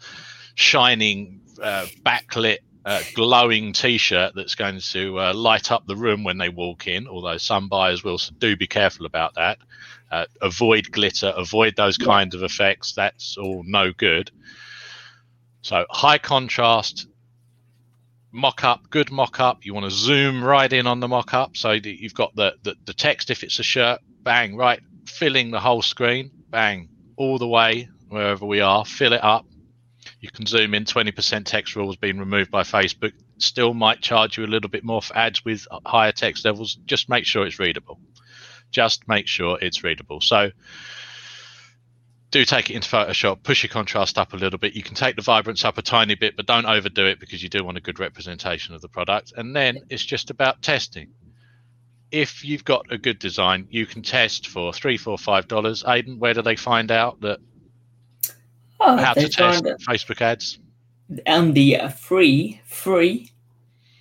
shining, 0.54 1.42
uh, 1.62 1.86
backlit, 2.04 2.58
uh, 2.84 3.02
glowing 3.14 3.72
T-shirt 3.72 4.34
that's 4.34 4.54
going 4.54 4.80
to 4.80 5.20
uh, 5.20 5.34
light 5.34 5.70
up 5.70 5.86
the 5.86 5.96
room 5.96 6.24
when 6.24 6.38
they 6.38 6.48
walk 6.48 6.86
in. 6.88 7.06
Although 7.06 7.38
some 7.38 7.68
buyers 7.68 8.02
will, 8.02 8.18
so 8.18 8.32
do 8.38 8.56
be 8.56 8.66
careful 8.66 9.06
about 9.06 9.34
that. 9.34 9.58
Uh, 10.10 10.26
avoid 10.40 10.90
glitter, 10.90 11.32
avoid 11.36 11.74
those 11.76 11.96
kind 11.96 12.34
of 12.34 12.42
effects. 12.42 12.92
That's 12.92 13.36
all 13.38 13.62
no 13.64 13.92
good. 13.92 14.30
So 15.62 15.86
high 15.90 16.18
contrast, 16.18 17.06
mock 18.32 18.64
up, 18.64 18.90
good 18.90 19.12
mock 19.12 19.38
up. 19.38 19.64
You 19.64 19.74
want 19.74 19.84
to 19.84 19.90
zoom 19.90 20.42
right 20.42 20.72
in 20.72 20.86
on 20.86 21.00
the 21.00 21.08
mock 21.08 21.34
up 21.34 21.56
so 21.56 21.70
that 21.70 22.02
you've 22.02 22.14
got 22.14 22.34
the, 22.34 22.54
the, 22.62 22.74
the 22.84 22.94
text 22.94 23.30
if 23.30 23.44
it's 23.44 23.58
a 23.58 23.62
shirt, 23.62 24.00
bang, 24.22 24.56
right, 24.56 24.80
filling 25.06 25.50
the 25.50 25.60
whole 25.60 25.82
screen, 25.82 26.30
bang, 26.50 26.88
all 27.16 27.38
the 27.38 27.46
way 27.48 27.88
wherever 28.08 28.44
we 28.44 28.60
are, 28.60 28.84
fill 28.84 29.12
it 29.12 29.22
up. 29.22 29.46
You 30.22 30.30
can 30.30 30.46
zoom 30.46 30.72
in. 30.74 30.84
20% 30.84 31.44
text 31.44 31.74
rules 31.74 31.96
being 31.96 32.18
removed 32.18 32.52
by 32.52 32.62
Facebook. 32.62 33.12
Still 33.38 33.74
might 33.74 34.00
charge 34.00 34.38
you 34.38 34.44
a 34.44 34.46
little 34.46 34.70
bit 34.70 34.84
more 34.84 35.02
for 35.02 35.18
ads 35.18 35.44
with 35.44 35.66
higher 35.84 36.12
text 36.12 36.44
levels. 36.44 36.76
Just 36.86 37.08
make 37.08 37.26
sure 37.26 37.44
it's 37.44 37.58
readable. 37.58 37.98
Just 38.70 39.08
make 39.08 39.26
sure 39.26 39.58
it's 39.60 39.82
readable. 39.82 40.20
So 40.20 40.52
do 42.30 42.44
take 42.44 42.70
it 42.70 42.74
into 42.74 42.88
Photoshop, 42.88 43.42
push 43.42 43.64
your 43.64 43.70
contrast 43.70 44.16
up 44.16 44.32
a 44.32 44.36
little 44.36 44.60
bit. 44.60 44.74
You 44.74 44.84
can 44.84 44.94
take 44.94 45.16
the 45.16 45.22
vibrance 45.22 45.64
up 45.64 45.76
a 45.76 45.82
tiny 45.82 46.14
bit, 46.14 46.36
but 46.36 46.46
don't 46.46 46.66
overdo 46.66 47.06
it 47.06 47.18
because 47.18 47.42
you 47.42 47.48
do 47.48 47.64
want 47.64 47.76
a 47.76 47.82
good 47.82 47.98
representation 47.98 48.76
of 48.76 48.80
the 48.80 48.88
product. 48.88 49.32
And 49.36 49.56
then 49.56 49.80
it's 49.90 50.04
just 50.04 50.30
about 50.30 50.62
testing. 50.62 51.10
If 52.12 52.44
you've 52.44 52.64
got 52.64 52.92
a 52.92 52.96
good 52.96 53.18
design, 53.18 53.66
you 53.70 53.86
can 53.86 54.02
test 54.02 54.46
for 54.46 54.72
three, 54.72 54.98
four, 54.98 55.18
five 55.18 55.48
dollars. 55.48 55.82
aiden 55.82 56.18
where 56.18 56.32
do 56.32 56.42
they 56.42 56.56
find 56.56 56.92
out 56.92 57.22
that 57.22 57.40
oh, 58.82 58.96
how 58.96 59.14
to 59.14 59.28
test 59.28 59.64
Facebook 59.64 60.20
ads? 60.20 60.58
On 61.26 61.52
the 61.52 61.78
free, 61.98 62.60
free 62.64 63.30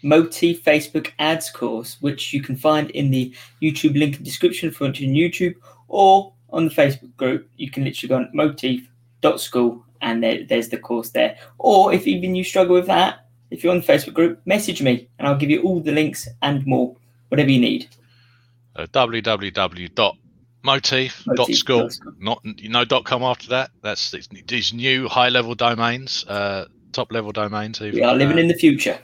Motif 0.04 0.64
Facebook 0.64 1.12
ads 1.20 1.50
course, 1.50 1.98
which 2.02 2.34
you 2.34 2.42
can 2.42 2.56
find 2.56 2.90
in 2.92 3.12
the 3.12 3.34
YouTube 3.62 3.98
link 3.98 4.16
in 4.16 4.20
the 4.20 4.26
description 4.26 4.72
for 4.72 4.90
YouTube 4.90 5.56
or 5.88 6.34
on 6.50 6.66
the 6.66 6.72
Facebook 6.72 7.16
group, 7.18 7.50
you 7.58 7.70
can 7.70 7.84
literally 7.84 8.10
go 8.10 8.16
on 8.16 8.30
motif.school 8.34 9.86
and 10.02 10.24
there, 10.24 10.44
there's 10.44 10.70
the 10.70 10.78
course 10.78 11.10
there. 11.10 11.38
Or 11.60 11.94
if 11.94 12.08
even 12.08 12.36
you 12.36 12.44
struggle 12.44 12.76
with 12.76 12.88
that, 12.88 13.28
if 13.52 13.64
you're 13.64 13.74
on 13.74 13.82
the 13.82 13.86
Facebook 13.86 14.14
group, 14.14 14.42
message 14.46 14.82
me 14.82 15.08
and 15.20 15.28
I'll 15.28 15.38
give 15.38 15.50
you 15.50 15.62
all 15.62 15.80
the 15.80 15.92
links 15.92 16.28
and 16.42 16.66
more, 16.66 16.96
whatever 17.30 17.52
you 17.52 17.60
need. 17.60 17.88
Uh, 18.76 18.88
www.motif.school. 20.63 21.89
Not 22.20 22.41
no 22.44 22.86
dot 22.86 23.06
com 23.06 23.24
after 23.24 23.50
that. 23.50 23.72
That's 23.82 24.12
these 24.48 24.74
new 24.74 25.08
high 25.08 25.30
level 25.30 25.56
domains, 25.56 26.25
uh, 26.27 26.65
top 26.91 27.12
level 27.12 27.32
domains. 27.32 27.82
Even, 27.82 27.96
we 27.96 28.03
are 28.03 28.15
living 28.15 28.38
uh, 28.38 28.41
in 28.41 28.48
the 28.48 28.53
future. 28.53 29.00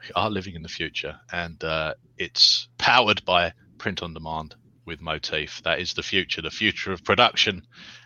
We 0.00 0.10
are 0.16 0.30
living 0.30 0.54
in 0.54 0.62
the 0.62 0.68
future, 0.68 1.18
and 1.32 1.62
uh, 1.64 1.94
it's 2.18 2.68
powered 2.78 3.24
by 3.24 3.52
print 3.78 4.02
on 4.02 4.14
demand 4.14 4.54
with 4.86 5.00
Motif. 5.00 5.62
That 5.62 5.80
is 5.80 5.94
the 5.94 6.02
future, 6.02 6.42
the 6.42 6.50
future 6.50 6.92
of 6.92 7.04
production 7.04 7.62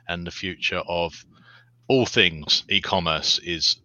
and 0.08 0.26
the 0.26 0.30
future 0.30 0.82
of 0.86 1.24
all 1.88 2.06
things 2.06 2.64
e-commerce 2.68 3.38
is 3.40 3.76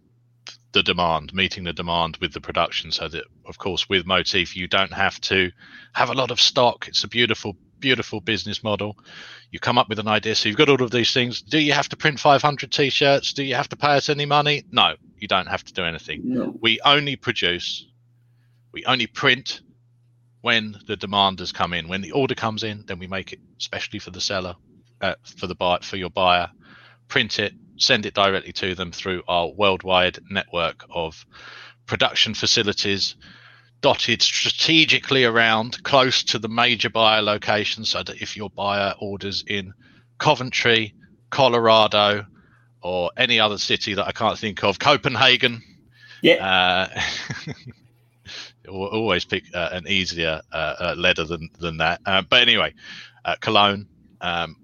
the 0.72 0.82
demand, 0.82 1.32
meeting 1.32 1.64
the 1.64 1.72
demand 1.72 2.18
with 2.20 2.32
the 2.32 2.40
production 2.40 2.90
so 2.90 3.08
that 3.08 3.24
of 3.46 3.58
course 3.58 3.88
with 3.88 4.06
Motif 4.06 4.56
you 4.56 4.66
don't 4.66 4.92
have 4.92 5.20
to 5.22 5.50
have 5.92 6.10
a 6.10 6.14
lot 6.14 6.30
of 6.30 6.40
stock. 6.40 6.86
It's 6.88 7.04
a 7.04 7.08
beautiful 7.08 7.56
beautiful 7.84 8.18
business 8.18 8.64
model. 8.64 8.96
You 9.50 9.60
come 9.60 9.76
up 9.76 9.90
with 9.90 9.98
an 9.98 10.08
idea. 10.08 10.34
So 10.34 10.48
you've 10.48 10.56
got 10.56 10.70
all 10.70 10.82
of 10.82 10.90
these 10.90 11.12
things. 11.12 11.42
Do 11.42 11.58
you 11.58 11.74
have 11.74 11.90
to 11.90 11.98
print 11.98 12.18
500 12.18 12.72
t-shirts? 12.72 13.34
Do 13.34 13.44
you 13.44 13.56
have 13.56 13.68
to 13.68 13.76
pay 13.76 13.94
us 13.94 14.08
any 14.08 14.24
money? 14.24 14.64
No, 14.72 14.94
you 15.18 15.28
don't 15.28 15.48
have 15.48 15.62
to 15.64 15.72
do 15.74 15.84
anything. 15.84 16.22
No. 16.24 16.54
We 16.62 16.80
only 16.82 17.16
produce, 17.16 17.86
we 18.72 18.86
only 18.86 19.06
print 19.06 19.60
when 20.40 20.76
the 20.86 20.96
demand 20.96 21.40
has 21.40 21.52
come 21.52 21.74
in. 21.74 21.88
When 21.88 22.00
the 22.00 22.12
order 22.12 22.34
comes 22.34 22.62
in, 22.62 22.84
then 22.86 22.98
we 22.98 23.06
make 23.06 23.34
it 23.34 23.40
specially 23.58 23.98
for 23.98 24.12
the 24.12 24.20
seller, 24.22 24.56
uh, 25.02 25.16
for 25.36 25.46
the 25.46 25.54
buyer, 25.54 25.80
for 25.82 25.98
your 25.98 26.08
buyer, 26.08 26.48
print 27.08 27.38
it, 27.38 27.52
send 27.76 28.06
it 28.06 28.14
directly 28.14 28.54
to 28.54 28.74
them 28.74 28.92
through 28.92 29.22
our 29.28 29.48
worldwide 29.48 30.20
network 30.30 30.86
of 30.88 31.26
production 31.84 32.32
facilities 32.32 33.16
dotted 33.84 34.22
strategically 34.22 35.26
around 35.26 35.82
close 35.82 36.24
to 36.24 36.38
the 36.38 36.48
major 36.48 36.88
buyer 36.88 37.20
locations 37.20 37.90
so 37.90 38.02
that 38.02 38.22
if 38.22 38.34
your 38.34 38.48
buyer 38.48 38.94
orders 38.98 39.44
in 39.46 39.74
Coventry, 40.16 40.94
Colorado, 41.28 42.24
or 42.80 43.10
any 43.18 43.38
other 43.38 43.58
city 43.58 43.92
that 43.92 44.06
I 44.06 44.12
can't 44.12 44.38
think 44.38 44.64
of, 44.64 44.78
Copenhagen, 44.78 45.62
yeah. 46.22 46.88
Uh, 46.96 48.70
always 48.70 49.26
pick 49.26 49.44
uh, 49.54 49.68
an 49.72 49.86
easier 49.86 50.40
uh, 50.50 50.74
uh, 50.80 50.94
letter 50.96 51.24
than 51.24 51.50
than 51.58 51.76
that. 51.76 52.00
Uh, 52.06 52.22
but 52.22 52.40
anyway, 52.40 52.72
uh, 53.26 53.36
Cologne, 53.42 53.86
um, 54.22 54.56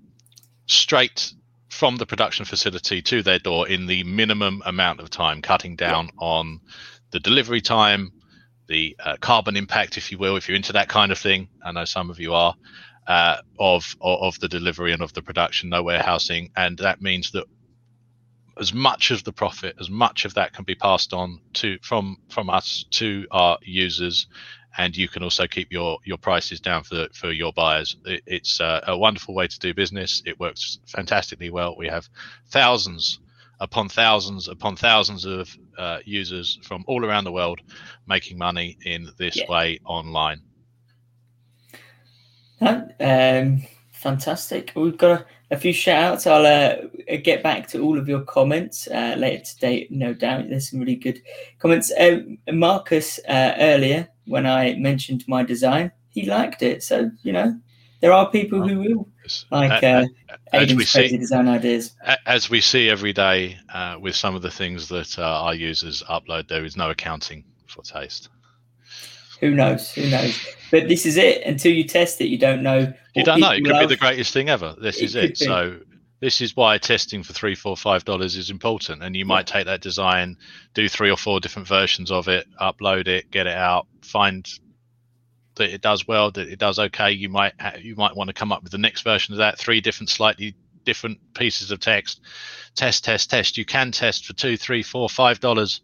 straight 0.64 1.34
from 1.68 1.96
the 1.96 2.06
production 2.06 2.46
facility 2.46 3.02
to 3.02 3.22
their 3.22 3.38
door 3.38 3.68
in 3.68 3.84
the 3.84 4.02
minimum 4.04 4.62
amount 4.64 4.98
of 4.98 5.10
time, 5.10 5.42
cutting 5.42 5.76
down 5.76 6.06
yeah. 6.06 6.12
on 6.20 6.60
the 7.10 7.20
delivery 7.20 7.60
time, 7.60 8.12
the 8.70 8.96
uh, 9.04 9.16
carbon 9.20 9.56
impact, 9.56 9.98
if 9.98 10.10
you 10.12 10.18
will, 10.18 10.36
if 10.36 10.48
you're 10.48 10.56
into 10.56 10.72
that 10.72 10.88
kind 10.88 11.12
of 11.12 11.18
thing. 11.18 11.48
I 11.62 11.72
know 11.72 11.84
some 11.84 12.08
of 12.08 12.18
you 12.20 12.32
are. 12.32 12.54
of 13.58 13.96
of 14.00 14.38
the 14.38 14.48
delivery 14.48 14.92
and 14.92 15.02
of 15.02 15.12
the 15.12 15.22
production, 15.22 15.68
no 15.68 15.82
warehousing, 15.82 16.52
and 16.56 16.78
that 16.78 17.02
means 17.02 17.32
that 17.32 17.44
as 18.60 18.72
much 18.72 19.10
of 19.10 19.24
the 19.24 19.32
profit, 19.32 19.74
as 19.80 19.90
much 19.90 20.24
of 20.24 20.34
that 20.34 20.52
can 20.52 20.64
be 20.64 20.74
passed 20.76 21.12
on 21.12 21.40
to 21.54 21.78
from 21.82 22.18
from 22.28 22.48
us 22.48 22.84
to 22.90 23.26
our 23.30 23.58
users, 23.62 24.28
and 24.76 24.96
you 24.96 25.08
can 25.08 25.22
also 25.22 25.46
keep 25.46 25.72
your 25.72 25.98
your 26.04 26.18
prices 26.18 26.60
down 26.60 26.84
for 26.84 27.08
for 27.12 27.32
your 27.32 27.52
buyers. 27.52 27.96
It, 28.04 28.22
it's 28.26 28.60
a, 28.60 28.84
a 28.86 28.96
wonderful 28.96 29.34
way 29.34 29.48
to 29.48 29.58
do 29.58 29.74
business. 29.74 30.22
It 30.26 30.38
works 30.38 30.78
fantastically 30.86 31.50
well. 31.50 31.74
We 31.76 31.88
have 31.88 32.08
thousands 32.50 33.18
upon 33.60 33.88
thousands 33.88 34.48
upon 34.48 34.76
thousands 34.76 35.24
of 35.24 35.56
uh, 35.78 35.98
users 36.04 36.58
from 36.62 36.84
all 36.86 37.04
around 37.04 37.24
the 37.24 37.32
world 37.32 37.60
making 38.06 38.38
money 38.38 38.76
in 38.84 39.08
this 39.18 39.36
yeah. 39.36 39.50
way 39.50 39.78
online. 39.84 40.40
Um, 42.60 43.62
fantastic. 43.92 44.72
We've 44.74 44.98
got 44.98 45.20
a 45.20 45.26
a 45.50 45.56
few 45.56 45.72
shout 45.72 46.12
outs. 46.12 46.26
I'll 46.26 46.46
uh, 46.46 47.16
get 47.22 47.42
back 47.42 47.66
to 47.68 47.82
all 47.82 47.98
of 47.98 48.08
your 48.08 48.20
comments 48.22 48.86
uh, 48.88 49.16
later 49.18 49.44
today, 49.44 49.88
no 49.90 50.14
doubt. 50.14 50.48
There's 50.48 50.70
some 50.70 50.80
really 50.80 50.94
good 50.94 51.20
comments. 51.58 51.92
Um, 51.98 52.38
Marcus, 52.52 53.18
uh, 53.28 53.54
earlier, 53.58 54.08
when 54.26 54.46
I 54.46 54.74
mentioned 54.74 55.24
my 55.26 55.42
design, 55.42 55.90
he 56.10 56.26
liked 56.26 56.62
it. 56.62 56.82
So, 56.82 57.10
you 57.22 57.32
know, 57.32 57.58
there 58.00 58.12
are 58.12 58.30
people 58.30 58.66
who 58.66 58.78
will 58.78 59.08
like 59.50 59.82
uh, 59.82 60.06
as 60.52 60.74
we 60.74 60.84
see, 60.84 61.16
design 61.16 61.48
ideas. 61.48 61.94
As 62.26 62.50
we 62.50 62.60
see 62.60 62.88
every 62.88 63.12
day 63.12 63.58
uh, 63.72 63.96
with 64.00 64.16
some 64.16 64.34
of 64.34 64.42
the 64.42 64.50
things 64.50 64.88
that 64.88 65.18
uh, 65.18 65.22
our 65.22 65.54
users 65.54 66.02
upload, 66.08 66.48
there 66.48 66.64
is 66.64 66.76
no 66.76 66.90
accounting 66.90 67.44
for 67.66 67.82
taste. 67.82 68.28
Who 69.40 69.50
knows? 69.52 69.92
Who 69.92 70.08
knows? 70.10 70.38
But 70.70 70.88
this 70.88 71.06
is 71.06 71.16
it. 71.16 71.42
Until 71.44 71.72
you 71.72 71.84
test 71.84 72.20
it, 72.20 72.26
you 72.26 72.38
don't 72.38 72.62
know. 72.62 72.92
You 73.14 73.24
don't 73.24 73.40
know. 73.40 73.52
It 73.52 73.64
could 73.64 73.72
love. 73.72 73.88
be 73.88 73.94
the 73.94 74.00
greatest 74.00 74.32
thing 74.32 74.48
ever. 74.48 74.74
This 74.80 74.98
it 74.98 75.04
is 75.04 75.14
it. 75.14 75.38
Be. 75.38 75.44
So 75.46 75.78
this 76.20 76.40
is 76.40 76.54
why 76.54 76.76
testing 76.78 77.22
for 77.22 77.32
three, 77.32 77.54
four, 77.54 77.76
five 77.76 78.04
dollars 78.04 78.36
is 78.36 78.50
important. 78.50 79.02
And 79.02 79.16
you 79.16 79.24
might 79.24 79.46
take 79.46 79.66
that 79.66 79.80
design, 79.80 80.36
do 80.74 80.88
three 80.88 81.10
or 81.10 81.16
four 81.16 81.40
different 81.40 81.66
versions 81.66 82.10
of 82.10 82.28
it, 82.28 82.46
upload 82.60 83.08
it, 83.08 83.30
get 83.30 83.46
it 83.46 83.56
out, 83.56 83.86
find 84.02 84.46
that 85.60 85.72
it 85.72 85.82
does 85.82 86.08
well, 86.08 86.30
that 86.32 86.48
it 86.48 86.58
does 86.58 86.78
okay. 86.78 87.12
You 87.12 87.28
might 87.28 87.52
you 87.80 87.94
might 87.94 88.16
want 88.16 88.28
to 88.28 88.34
come 88.34 88.50
up 88.50 88.62
with 88.62 88.72
the 88.72 88.78
next 88.78 89.02
version 89.02 89.34
of 89.34 89.38
that, 89.38 89.58
three 89.58 89.80
different, 89.80 90.10
slightly 90.10 90.56
different 90.84 91.18
pieces 91.34 91.70
of 91.70 91.80
text. 91.80 92.20
Test, 92.74 93.04
test, 93.04 93.30
test. 93.30 93.58
You 93.58 93.64
can 93.64 93.92
test 93.92 94.26
for 94.26 94.32
two, 94.32 94.56
three, 94.56 94.82
four, 94.82 95.08
five 95.08 95.38
dollars 95.40 95.80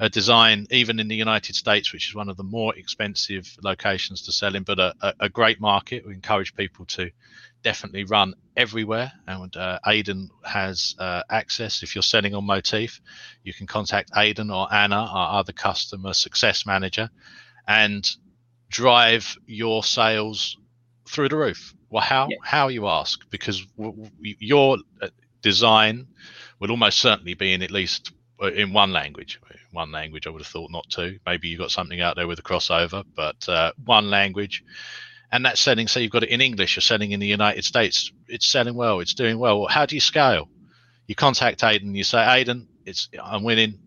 a 0.00 0.10
design, 0.10 0.66
even 0.70 0.98
in 0.98 1.06
the 1.06 1.14
United 1.14 1.54
States, 1.54 1.92
which 1.92 2.08
is 2.08 2.14
one 2.14 2.28
of 2.28 2.36
the 2.36 2.42
more 2.42 2.74
expensive 2.74 3.56
locations 3.62 4.22
to 4.22 4.32
sell 4.32 4.56
in, 4.56 4.64
but 4.64 4.80
a, 4.80 5.14
a, 5.20 5.28
great 5.28 5.60
market. 5.60 6.04
We 6.04 6.14
encourage 6.14 6.56
people 6.56 6.84
to 6.86 7.10
definitely 7.62 8.02
run 8.02 8.34
everywhere, 8.56 9.12
and 9.28 9.56
uh, 9.56 9.78
Aidan 9.86 10.30
has 10.44 10.96
uh, 10.98 11.22
access. 11.30 11.84
If 11.84 11.94
you're 11.94 12.02
selling 12.02 12.34
on 12.34 12.44
Motif, 12.44 13.00
you 13.44 13.54
can 13.54 13.68
contact 13.68 14.10
Aiden 14.12 14.52
or 14.52 14.72
Anna, 14.74 14.96
our 14.96 15.38
other 15.38 15.52
customer 15.52 16.12
success 16.12 16.66
manager, 16.66 17.08
and 17.68 18.04
drive 18.74 19.36
your 19.46 19.84
sales 19.84 20.56
through 21.08 21.28
the 21.28 21.36
roof. 21.36 21.74
Well, 21.90 22.02
how 22.02 22.26
yeah. 22.28 22.36
how 22.42 22.68
you 22.68 22.88
ask? 22.88 23.20
Because 23.30 23.64
w- 23.78 23.92
w- 23.92 24.36
your 24.40 24.78
uh, 25.00 25.08
design 25.42 26.08
will 26.58 26.70
almost 26.70 26.98
certainly 26.98 27.34
be 27.34 27.52
in 27.52 27.62
at 27.62 27.70
least 27.70 28.12
uh, 28.42 28.46
in 28.46 28.72
one 28.72 28.92
language. 28.92 29.40
One 29.70 29.92
language, 29.92 30.26
I 30.26 30.30
would 30.30 30.40
have 30.40 30.46
thought 30.48 30.70
not 30.70 30.86
two. 30.88 31.18
Maybe 31.26 31.48
you've 31.48 31.60
got 31.60 31.70
something 31.70 32.00
out 32.00 32.16
there 32.16 32.28
with 32.28 32.38
a 32.38 32.42
crossover, 32.42 33.04
but 33.14 33.48
uh, 33.48 33.72
one 33.84 34.10
language 34.10 34.62
and 35.34 35.44
that's 35.44 35.60
selling. 35.60 35.88
Say 35.88 36.02
you've 36.02 36.12
got 36.12 36.22
it 36.22 36.30
in 36.30 36.40
English, 36.40 36.76
you're 36.76 36.80
selling 36.80 37.10
in 37.10 37.18
the 37.18 37.26
United 37.26 37.64
States. 37.64 38.12
It's 38.28 38.46
selling 38.46 38.74
well. 38.76 39.00
It's 39.00 39.14
doing 39.14 39.38
well. 39.38 39.66
How 39.66 39.84
do 39.84 39.96
you 39.96 40.00
scale? 40.00 40.48
You 41.08 41.16
contact 41.16 41.60
Aiden. 41.60 41.96
You 41.96 42.04
say, 42.04 42.18
Aiden, 42.18 42.66
it's 42.86 43.08
I'm 43.22 43.42
winning. 43.42 43.80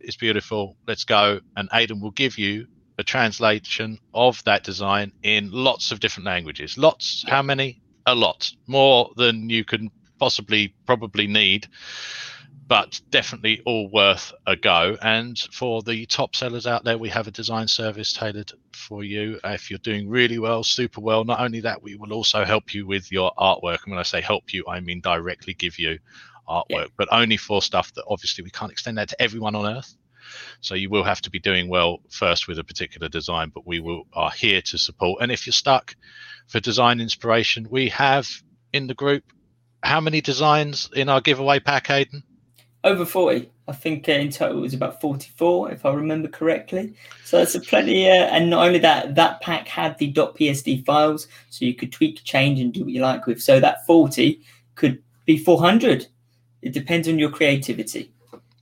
It's 0.00 0.16
beautiful. 0.16 0.76
Let's 0.86 1.04
go. 1.04 1.40
And 1.56 1.68
Aiden 1.70 2.00
will 2.00 2.10
give 2.10 2.38
you 2.38 2.66
a 2.98 3.04
translation 3.04 3.98
of 4.12 4.42
that 4.44 4.64
design 4.64 5.12
in 5.22 5.50
lots 5.50 5.92
of 5.92 6.00
different 6.00 6.26
languages. 6.26 6.78
Lots. 6.78 7.24
How 7.28 7.42
many? 7.42 7.80
A 8.06 8.14
lot. 8.14 8.52
More 8.66 9.10
than 9.16 9.48
you 9.48 9.64
can 9.64 9.90
possibly 10.18 10.74
probably 10.86 11.26
need 11.26 11.68
but 12.66 13.00
definitely 13.10 13.60
all 13.66 13.88
worth 13.88 14.32
a 14.46 14.56
go. 14.56 14.96
And 15.02 15.38
for 15.52 15.82
the 15.82 16.06
top 16.06 16.34
sellers 16.34 16.66
out 16.66 16.84
there, 16.84 16.98
we 16.98 17.08
have 17.10 17.26
a 17.26 17.30
design 17.30 17.68
service 17.68 18.12
tailored 18.12 18.52
for 18.72 19.04
you. 19.04 19.38
If 19.44 19.70
you're 19.70 19.78
doing 19.78 20.08
really 20.08 20.38
well, 20.38 20.64
super 20.64 21.00
well, 21.00 21.24
not 21.24 21.40
only 21.40 21.60
that, 21.60 21.82
we 21.82 21.96
will 21.96 22.12
also 22.12 22.44
help 22.44 22.74
you 22.74 22.86
with 22.86 23.12
your 23.12 23.32
artwork. 23.36 23.84
And 23.84 23.92
when 23.92 23.98
I 23.98 24.02
say 24.02 24.20
help 24.20 24.52
you, 24.52 24.64
I 24.68 24.80
mean 24.80 25.00
directly 25.00 25.54
give 25.54 25.78
you 25.78 25.98
artwork, 26.48 26.64
yeah. 26.70 26.86
but 26.96 27.08
only 27.10 27.36
for 27.36 27.60
stuff 27.62 27.92
that 27.94 28.04
obviously 28.08 28.44
we 28.44 28.50
can't 28.50 28.72
extend 28.72 28.98
that 28.98 29.10
to 29.10 29.22
everyone 29.22 29.54
on 29.54 29.76
earth. 29.76 29.94
So 30.60 30.74
you 30.74 30.90
will 30.90 31.04
have 31.04 31.20
to 31.22 31.30
be 31.30 31.38
doing 31.38 31.68
well 31.68 31.98
first 32.10 32.48
with 32.48 32.58
a 32.58 32.64
particular 32.64 33.08
design, 33.08 33.50
but 33.54 33.66
we 33.66 33.80
will 33.80 34.04
are 34.12 34.30
here 34.30 34.62
to 34.62 34.78
support. 34.78 35.22
And 35.22 35.30
if 35.30 35.46
you're 35.46 35.52
stuck 35.52 35.94
for 36.48 36.60
design 36.60 37.00
inspiration, 37.00 37.66
we 37.70 37.88
have 37.90 38.28
in 38.72 38.86
the 38.86 38.94
group 38.94 39.24
how 39.82 40.00
many 40.00 40.20
designs 40.20 40.88
in 40.94 41.08
our 41.08 41.20
giveaway 41.20 41.60
pack, 41.60 41.90
Aidan? 41.90 42.22
over 42.84 43.04
40. 43.04 43.50
I 43.66 43.72
think 43.72 44.08
uh, 44.08 44.12
in 44.12 44.30
total 44.30 44.58
it 44.58 44.60
was 44.60 44.74
about 44.74 45.00
44, 45.00 45.72
if 45.72 45.86
I 45.86 45.92
remember 45.92 46.28
correctly. 46.28 46.94
So 47.24 47.38
that's 47.38 47.54
a 47.54 47.60
plenty. 47.60 48.08
Uh, 48.08 48.26
and 48.26 48.50
not 48.50 48.66
only 48.66 48.78
that, 48.80 49.14
that 49.14 49.40
pack 49.40 49.66
had 49.66 49.98
the 49.98 50.12
.psd 50.12 50.84
files, 50.84 51.26
so 51.48 51.64
you 51.64 51.74
could 51.74 51.90
tweak, 51.90 52.22
change, 52.24 52.60
and 52.60 52.72
do 52.72 52.84
what 52.84 52.92
you 52.92 53.00
like 53.00 53.26
with. 53.26 53.42
So 53.42 53.58
that 53.58 53.86
40 53.86 54.40
could 54.74 55.02
be 55.24 55.38
400. 55.38 56.06
It 56.60 56.72
depends 56.72 57.08
on 57.08 57.18
your 57.18 57.30
creativity. 57.30 58.12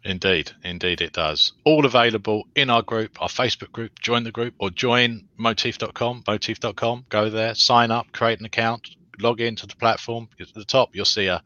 Indeed, 0.05 0.51
indeed 0.65 1.01
it 1.01 1.13
does. 1.13 1.53
All 1.65 1.87
available 1.87 2.49
in 2.57 2.71
our 2.71 2.83
group, 2.83 3.23
our 3.23 3.29
Facebook 3.29 3.71
group. 3.71 4.01
Join 4.01 4.25
the 4.25 4.33
group 4.33 4.55
or 4.59 4.71
join 4.71 5.29
motif.com, 5.37 6.25
motif.com. 6.27 7.07
Go 7.09 7.31
there, 7.31 7.55
sign 7.55 7.91
up, 7.91 8.11
create 8.13 8.41
an 8.41 8.47
account, 8.47 8.89
log 9.21 9.41
into 9.41 9.67
the 9.67 9.77
platform. 9.77 10.29
At 10.41 10.53
the 10.55 10.65
top, 10.65 10.95
you'll 10.95 11.05
see 11.05 11.27
a, 11.27 11.43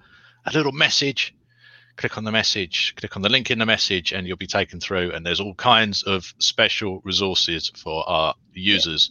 a 0.47 0.53
little 0.53 0.73
message 0.73 1.35
click 1.97 2.19
on 2.19 2.25
the 2.25 2.33
message, 2.33 2.95
click 2.97 3.17
on 3.17 3.23
the 3.23 3.29
link 3.29 3.51
in 3.51 3.59
the 3.59 3.67
message, 3.67 4.13
and 4.13 4.27
you'll 4.27 4.37
be 4.37 4.47
taken 4.47 4.81
through. 4.81 5.13
And 5.13 5.25
there's 5.25 5.41
all 5.41 5.55
kinds 5.55 6.03
of 6.03 6.33
special 6.39 7.01
resources 7.05 7.71
for 7.75 8.09
our 8.09 8.35
users. 8.53 9.11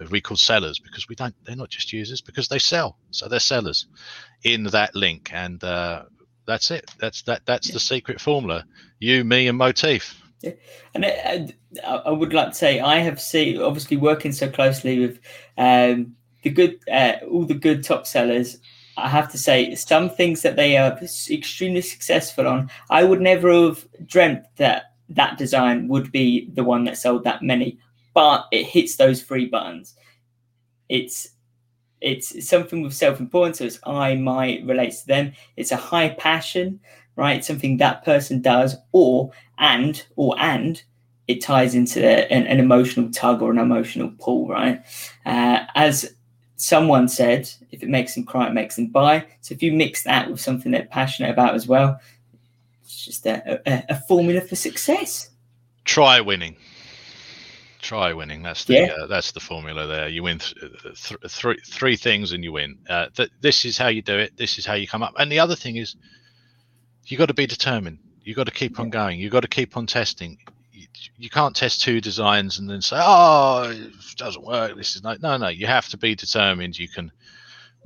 Yeah. 0.00 0.08
We 0.10 0.20
call 0.20 0.36
sellers 0.36 0.78
because 0.78 1.08
we 1.08 1.14
don't. 1.14 1.34
They're 1.44 1.56
not 1.56 1.70
just 1.70 1.92
users 1.92 2.20
because 2.20 2.48
they 2.48 2.58
sell, 2.58 2.98
so 3.10 3.28
they're 3.28 3.40
sellers 3.40 3.86
in 4.44 4.64
that 4.64 4.94
link, 4.94 5.30
and 5.32 5.62
uh, 5.64 6.02
that's 6.46 6.70
it. 6.70 6.90
That's 6.98 7.22
that. 7.22 7.42
That's 7.46 7.68
yeah. 7.68 7.74
the 7.74 7.80
secret 7.80 8.20
formula. 8.20 8.64
You, 8.98 9.24
me, 9.24 9.48
and 9.48 9.58
Motif. 9.58 10.22
Yeah. 10.42 10.52
And 10.94 11.06
I, 11.06 11.48
I, 11.84 12.10
would 12.10 12.32
like 12.32 12.50
to 12.50 12.54
say 12.54 12.80
I 12.80 12.98
have 12.98 13.20
seen 13.20 13.60
obviously 13.60 13.96
working 13.96 14.32
so 14.32 14.50
closely 14.50 15.00
with 15.00 15.18
um, 15.56 16.14
the 16.42 16.50
good 16.50 16.78
uh, 16.90 17.14
all 17.30 17.44
the 17.44 17.54
good 17.54 17.84
top 17.84 18.06
sellers 18.06 18.58
I 18.96 19.08
have 19.08 19.30
to 19.32 19.38
say, 19.38 19.74
some 19.74 20.08
things 20.08 20.42
that 20.42 20.56
they 20.56 20.76
are 20.78 20.98
extremely 21.30 21.82
successful 21.82 22.48
on, 22.48 22.70
I 22.88 23.04
would 23.04 23.20
never 23.20 23.52
have 23.52 23.86
dreamt 24.06 24.44
that 24.56 24.94
that 25.10 25.36
design 25.36 25.88
would 25.88 26.10
be 26.10 26.48
the 26.54 26.64
one 26.64 26.84
that 26.84 26.96
sold 26.96 27.24
that 27.24 27.42
many, 27.42 27.78
but 28.14 28.46
it 28.52 28.64
hits 28.64 28.96
those 28.96 29.22
three 29.22 29.46
buttons. 29.46 29.94
It's 30.88 31.28
it's 32.06 32.48
something 32.48 32.82
with 32.82 32.94
self-importance. 32.94 33.58
So 33.58 33.64
it's 33.64 33.80
I, 33.84 34.14
my 34.14 34.62
relates 34.64 35.00
to 35.00 35.06
them. 35.08 35.32
It's 35.56 35.72
a 35.72 35.76
high 35.76 36.10
passion, 36.10 36.80
right? 37.16 37.44
Something 37.44 37.78
that 37.78 38.04
person 38.04 38.40
does, 38.40 38.76
or 38.92 39.32
and 39.58 40.06
or 40.14 40.38
and 40.38 40.82
it 41.26 41.42
ties 41.42 41.74
into 41.74 41.98
an, 42.32 42.46
an 42.46 42.60
emotional 42.60 43.10
tug 43.10 43.42
or 43.42 43.50
an 43.50 43.58
emotional 43.58 44.12
pull, 44.20 44.46
right? 44.46 44.80
Uh, 45.24 45.64
as 45.74 46.14
someone 46.54 47.08
said 47.08 47.50
if 47.72 47.82
it 47.82 47.88
makes 47.88 48.14
them 48.14 48.24
cry, 48.24 48.46
it 48.46 48.54
makes 48.54 48.76
them 48.76 48.86
buy. 48.86 49.26
So 49.40 49.52
if 49.54 49.62
you 49.62 49.72
mix 49.72 50.04
that 50.04 50.30
with 50.30 50.40
something 50.40 50.70
they're 50.70 50.86
passionate 50.86 51.30
about 51.30 51.54
as 51.54 51.66
well, 51.66 52.00
it's 52.84 53.04
just 53.04 53.26
a, 53.26 53.60
a, 53.66 53.84
a 53.88 54.00
formula 54.02 54.40
for 54.40 54.54
success. 54.54 55.30
Try 55.84 56.20
winning. 56.20 56.56
Try 57.86 58.12
winning. 58.12 58.42
That's 58.42 58.64
the 58.64 58.74
yeah. 58.74 58.94
uh, 59.02 59.06
that's 59.06 59.30
the 59.30 59.38
formula 59.38 59.86
there. 59.86 60.08
You 60.08 60.24
win 60.24 60.40
th- 60.40 60.60
th- 60.82 61.20
three 61.28 61.58
three 61.64 61.96
things 61.96 62.32
and 62.32 62.42
you 62.42 62.50
win. 62.50 62.78
Uh, 62.88 63.06
th- 63.14 63.30
this 63.40 63.64
is 63.64 63.78
how 63.78 63.88
you 63.88 64.02
do 64.02 64.18
it. 64.18 64.36
This 64.36 64.58
is 64.58 64.66
how 64.66 64.74
you 64.74 64.88
come 64.88 65.04
up. 65.04 65.14
And 65.18 65.30
the 65.30 65.38
other 65.38 65.54
thing 65.54 65.76
is, 65.76 65.94
you 67.04 67.16
got 67.16 67.26
to 67.26 67.34
be 67.34 67.46
determined. 67.46 67.98
You 68.24 68.34
got 68.34 68.46
to 68.46 68.52
keep 68.52 68.80
on 68.80 68.90
going. 68.90 69.20
You 69.20 69.30
got 69.30 69.42
to 69.42 69.48
keep 69.48 69.76
on 69.76 69.86
testing 69.86 70.36
you 71.18 71.30
can't 71.30 71.54
test 71.54 71.82
two 71.82 72.00
designs 72.00 72.58
and 72.58 72.68
then 72.68 72.82
say, 72.82 72.96
"Oh, 72.98 73.70
it 73.70 74.16
doesn't 74.16 74.44
work." 74.44 74.76
This 74.76 74.96
is 74.96 75.02
no, 75.02 75.16
no, 75.20 75.36
no. 75.36 75.48
You 75.48 75.66
have 75.66 75.88
to 75.88 75.96
be 75.96 76.14
determined. 76.14 76.78
You 76.78 76.88
can 76.88 77.12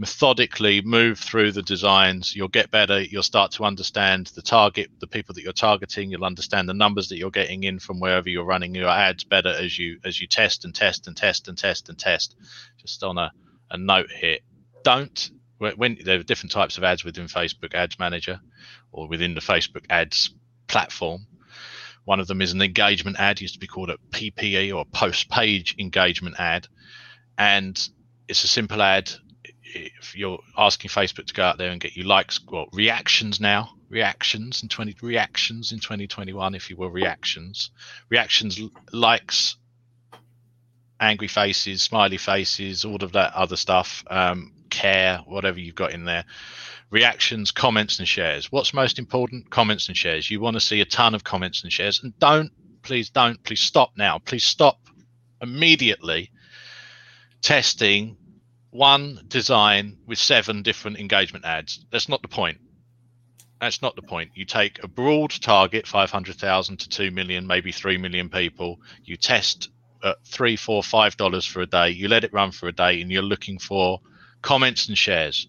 methodically 0.01 0.81
move 0.81 1.19
through 1.19 1.53
the 1.53 1.63
designs. 1.63 2.35
You'll 2.35 2.49
get 2.49 2.71
better. 2.71 3.03
You'll 3.03 3.23
start 3.23 3.53
to 3.53 3.65
understand 3.65 4.29
the 4.29 4.41
target, 4.41 4.91
the 4.99 5.07
people 5.07 5.35
that 5.35 5.45
you're 5.45 5.53
targeting. 5.53 6.11
You'll 6.11 6.25
understand 6.25 6.69
the 6.69 6.75
numbers 6.75 7.11
that 7.11 7.19
you're 7.19 7.31
getting 7.31 7.65
in 7.65 7.79
from 7.79 8.01
wherever 8.01 8.29
you're 8.29 8.45
running 8.45 8.75
your 8.75 8.89
ads 8.89 9.25
better 9.25 9.51
as 9.51 9.79
you 9.79 9.99
as 10.03 10.19
you 10.19 10.27
test 10.27 10.65
and 10.65 10.75
test 10.75 11.07
and 11.07 11.15
test 11.15 11.49
and 11.49 11.59
test 11.59 11.91
and 11.91 11.99
test. 11.99 12.35
Just 12.79 13.05
on 13.05 13.19
a, 13.19 13.31
a 13.71 13.77
note 13.77 14.11
here, 14.11 14.39
don't 14.83 15.31
when 15.59 15.99
there 16.03 16.19
are 16.19 16.23
different 16.23 16.53
types 16.53 16.79
of 16.79 16.85
ads 16.85 17.05
within 17.05 17.27
Facebook 17.27 17.75
Ads 17.75 17.99
Manager 17.99 18.41
or 18.93 19.07
within 19.07 19.35
the 19.35 19.43
Facebook 19.43 19.85
Ads 19.91 20.35
platform 20.67 21.27
one 22.05 22.21
of 22.21 22.27
them 22.27 22.41
is 22.41 22.53
an 22.53 22.63
engagement 22.63 23.19
ad, 23.21 23.41
used 23.41 23.55
to 23.55 23.61
be 23.61 23.67
called 23.67 23.91
a 23.91 23.99
PPE 24.11 24.75
or 24.75 24.85
post 24.87 25.29
page 25.29 25.77
engagement 25.79 26.37
ad. 26.39 26.67
And 27.37 27.79
it's 28.27 28.43
a 28.43 28.49
simple 28.49 28.83
ad. 28.83 29.11
If 29.75 30.17
you're 30.17 30.41
asking 30.57 30.91
Facebook 30.91 31.27
to 31.27 31.35
go 31.35 31.43
out 31.43 31.59
there 31.59 31.71
and 31.71 31.81
get 31.81 31.97
you 31.97 32.05
likes, 32.05 32.41
well, 32.51 32.69
reactions 32.73 33.41
now, 33.41 33.71
reactions 33.89 34.63
in 34.63 34.69
20 34.69 34.97
reactions 35.03 35.73
in 35.73 35.79
2021, 35.81 36.55
if 36.55 36.71
you 36.71 36.77
will, 36.77 36.91
reactions, 36.91 37.71
reactions, 38.09 38.61
likes, 38.93 39.57
angry 40.99 41.29
faces, 41.29 41.83
smiley 41.83 42.19
faces, 42.19 42.85
all 42.85 43.03
of 43.03 43.13
that 43.13 43.33
other 43.35 43.57
stuff, 43.57 44.05
um, 44.09 44.53
care, 44.71 45.19
whatever 45.27 45.59
you've 45.59 45.75
got 45.75 45.93
in 45.93 46.05
there 46.05 46.25
reactions, 46.91 47.53
comments, 47.53 47.99
and 47.99 48.09
shares. 48.09 48.51
What's 48.51 48.75
most 48.75 48.99
important? 48.99 49.51
Comments 49.51 49.87
and 49.89 49.97
shares. 49.97 50.31
You 50.31 50.41
want 50.41 50.55
to 50.55 50.61
see 50.61 50.81
a 50.81 50.85
ton 50.85 51.15
of 51.15 51.25
comments 51.25 51.63
and 51.63 51.73
shares. 51.73 52.03
And 52.03 52.19
don't, 52.19 52.51
please 52.83 53.11
don't, 53.11 53.43
please 53.45 53.61
stop 53.61 53.93
now. 53.97 54.19
Please 54.19 54.45
stop 54.45 54.79
immediately 55.41 56.31
testing 57.43 58.17
one 58.71 59.25
design 59.29 59.99
with 60.07 60.19
seven 60.19 60.63
different 60.63 60.99
engagement 60.99 61.45
ads. 61.45 61.85
That's 61.91 62.09
not 62.09 62.23
the 62.23 62.29
point. 62.29 62.59
That's 63.61 63.83
not 63.83 63.97
the 63.97 64.03
point. 64.03 64.31
You 64.35 64.45
take 64.45 64.83
a 64.83 64.89
broad 64.89 65.31
target, 65.31 65.87
500,000 65.87 66.77
to 66.79 66.89
2 66.89 67.11
million, 67.11 67.47
maybe 67.47 67.73
3 67.73 67.99
million 67.99 68.29
people. 68.31 68.81
You 69.05 69.17
test 69.17 69.69
at 70.03 70.17
three, 70.25 70.57
four, 70.57 70.83
five 70.83 71.17
dollars 71.17 71.45
for 71.45 71.61
a 71.61 71.67
day. 71.67 71.91
You 71.91 72.09
let 72.09 72.25
it 72.25 72.33
run 72.33 72.53
for 72.53 72.69
a 72.69 72.73
day 72.73 73.03
and 73.03 73.11
you're 73.11 73.23
looking 73.23 73.59
for 73.59 74.01
comments 74.41 74.89
and 74.89 74.97
shares 74.97 75.47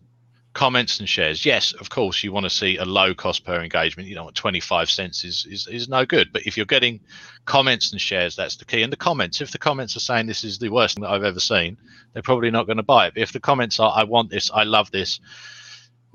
comments 0.54 1.00
and 1.00 1.08
shares. 1.08 1.46
Yes, 1.46 1.74
of 1.74 1.90
course, 1.90 2.24
you 2.24 2.32
want 2.32 2.46
to 2.46 2.50
see 2.50 2.78
a 2.78 2.86
low 2.86 3.14
cost 3.14 3.46
per 3.46 3.62
engagement. 3.62 4.10
You 4.10 4.16
know, 4.16 4.30
25 4.34 4.90
cents 4.90 5.24
is, 5.24 5.46
is, 5.50 5.68
is 5.68 5.88
no 5.88 6.06
good. 6.06 6.34
But 6.34 6.44
if 6.44 6.58
you're 6.58 6.66
getting 6.66 7.00
comments 7.46 7.92
and 7.92 8.02
shares, 8.02 8.36
that's 8.36 8.58
the 8.58 8.66
key. 8.66 8.84
And 8.84 8.92
the 8.92 8.98
comments, 8.98 9.42
if 9.42 9.52
the 9.52 9.58
comments 9.58 9.96
are 9.96 10.02
saying 10.02 10.28
this 10.28 10.44
is 10.44 10.60
the 10.60 10.70
worst 10.70 10.96
thing 10.96 11.04
that 11.04 11.12
I've 11.12 11.24
ever 11.24 11.40
seen, 11.40 11.78
they're 12.14 12.22
probably 12.22 12.52
not 12.52 12.66
going 12.66 12.78
to 12.78 12.84
buy 12.84 13.08
it. 13.08 13.14
But 13.14 13.24
if 13.24 13.32
the 13.32 13.40
comments 13.40 13.80
are, 13.80 13.94
I 13.96 14.04
want 14.04 14.30
this, 14.30 14.52
I 14.54 14.64
love 14.64 14.92
this, 14.92 15.20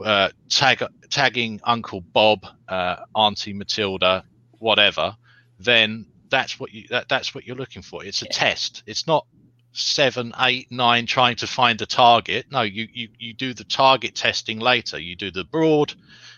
uh, 0.04 0.28
tag, 0.48 0.82
tagging 1.08 1.60
Uncle 1.64 2.00
Bob, 2.00 2.46
uh, 2.68 2.96
Auntie 3.14 3.54
Matilda, 3.54 4.24
whatever, 4.58 5.16
then 5.58 6.06
that's 6.28 6.58
what 6.60 6.72
you 6.72 6.86
that, 6.88 7.08
that's 7.08 7.34
what 7.34 7.46
you're 7.46 7.56
looking 7.56 7.82
for. 7.82 8.04
It's 8.04 8.22
a 8.22 8.26
yeah. 8.26 8.32
test. 8.32 8.82
It's 8.86 9.06
not 9.06 9.26
seven, 9.76 10.32
eight, 10.40 10.70
nine 10.70 11.06
trying 11.06 11.36
to 11.36 11.46
find 11.46 11.78
the 11.78 11.86
target. 11.86 12.46
No, 12.50 12.62
you, 12.62 12.88
you, 12.92 13.08
you 13.18 13.34
do 13.34 13.52
the 13.54 13.64
target 13.64 14.14
testing 14.14 14.58
later. 14.58 14.98
You 14.98 15.16
do 15.16 15.30
the 15.30 15.44
broad. 15.44 15.94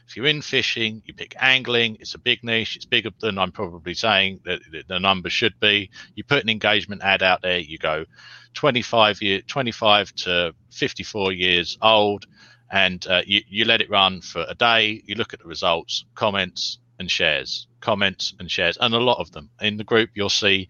If 0.06 0.16
you're 0.16 0.26
in 0.26 0.42
fishing, 0.42 1.02
you 1.04 1.14
pick 1.14 1.36
angling. 1.38 1.98
It's 2.00 2.14
a 2.14 2.18
big 2.18 2.42
niche. 2.42 2.76
It's 2.76 2.86
bigger 2.86 3.10
than 3.20 3.38
I'm 3.38 3.52
probably 3.52 3.94
saying 3.94 4.40
that 4.44 4.60
the 4.88 4.98
number 4.98 5.30
should 5.30 5.58
be. 5.60 5.90
You 6.14 6.24
put 6.24 6.42
an 6.42 6.48
engagement 6.48 7.02
ad 7.02 7.22
out 7.22 7.42
there. 7.42 7.58
You 7.58 7.78
go 7.78 8.06
25 8.54 9.22
year, 9.22 9.40
25 9.42 10.14
to 10.14 10.54
54 10.70 11.32
years 11.32 11.78
old, 11.82 12.26
and 12.70 13.06
uh, 13.06 13.22
you, 13.26 13.42
you 13.48 13.64
let 13.64 13.80
it 13.80 13.90
run 13.90 14.20
for 14.20 14.44
a 14.48 14.54
day. 14.54 15.02
You 15.04 15.14
look 15.14 15.34
at 15.34 15.40
the 15.40 15.48
results, 15.48 16.04
comments, 16.14 16.78
and 16.98 17.10
shares, 17.10 17.68
comments 17.80 18.34
and 18.40 18.50
shares, 18.50 18.76
and 18.80 18.94
a 18.94 18.98
lot 18.98 19.18
of 19.18 19.30
them 19.32 19.50
in 19.60 19.76
the 19.76 19.84
group. 19.84 20.10
You'll 20.14 20.28
see 20.30 20.68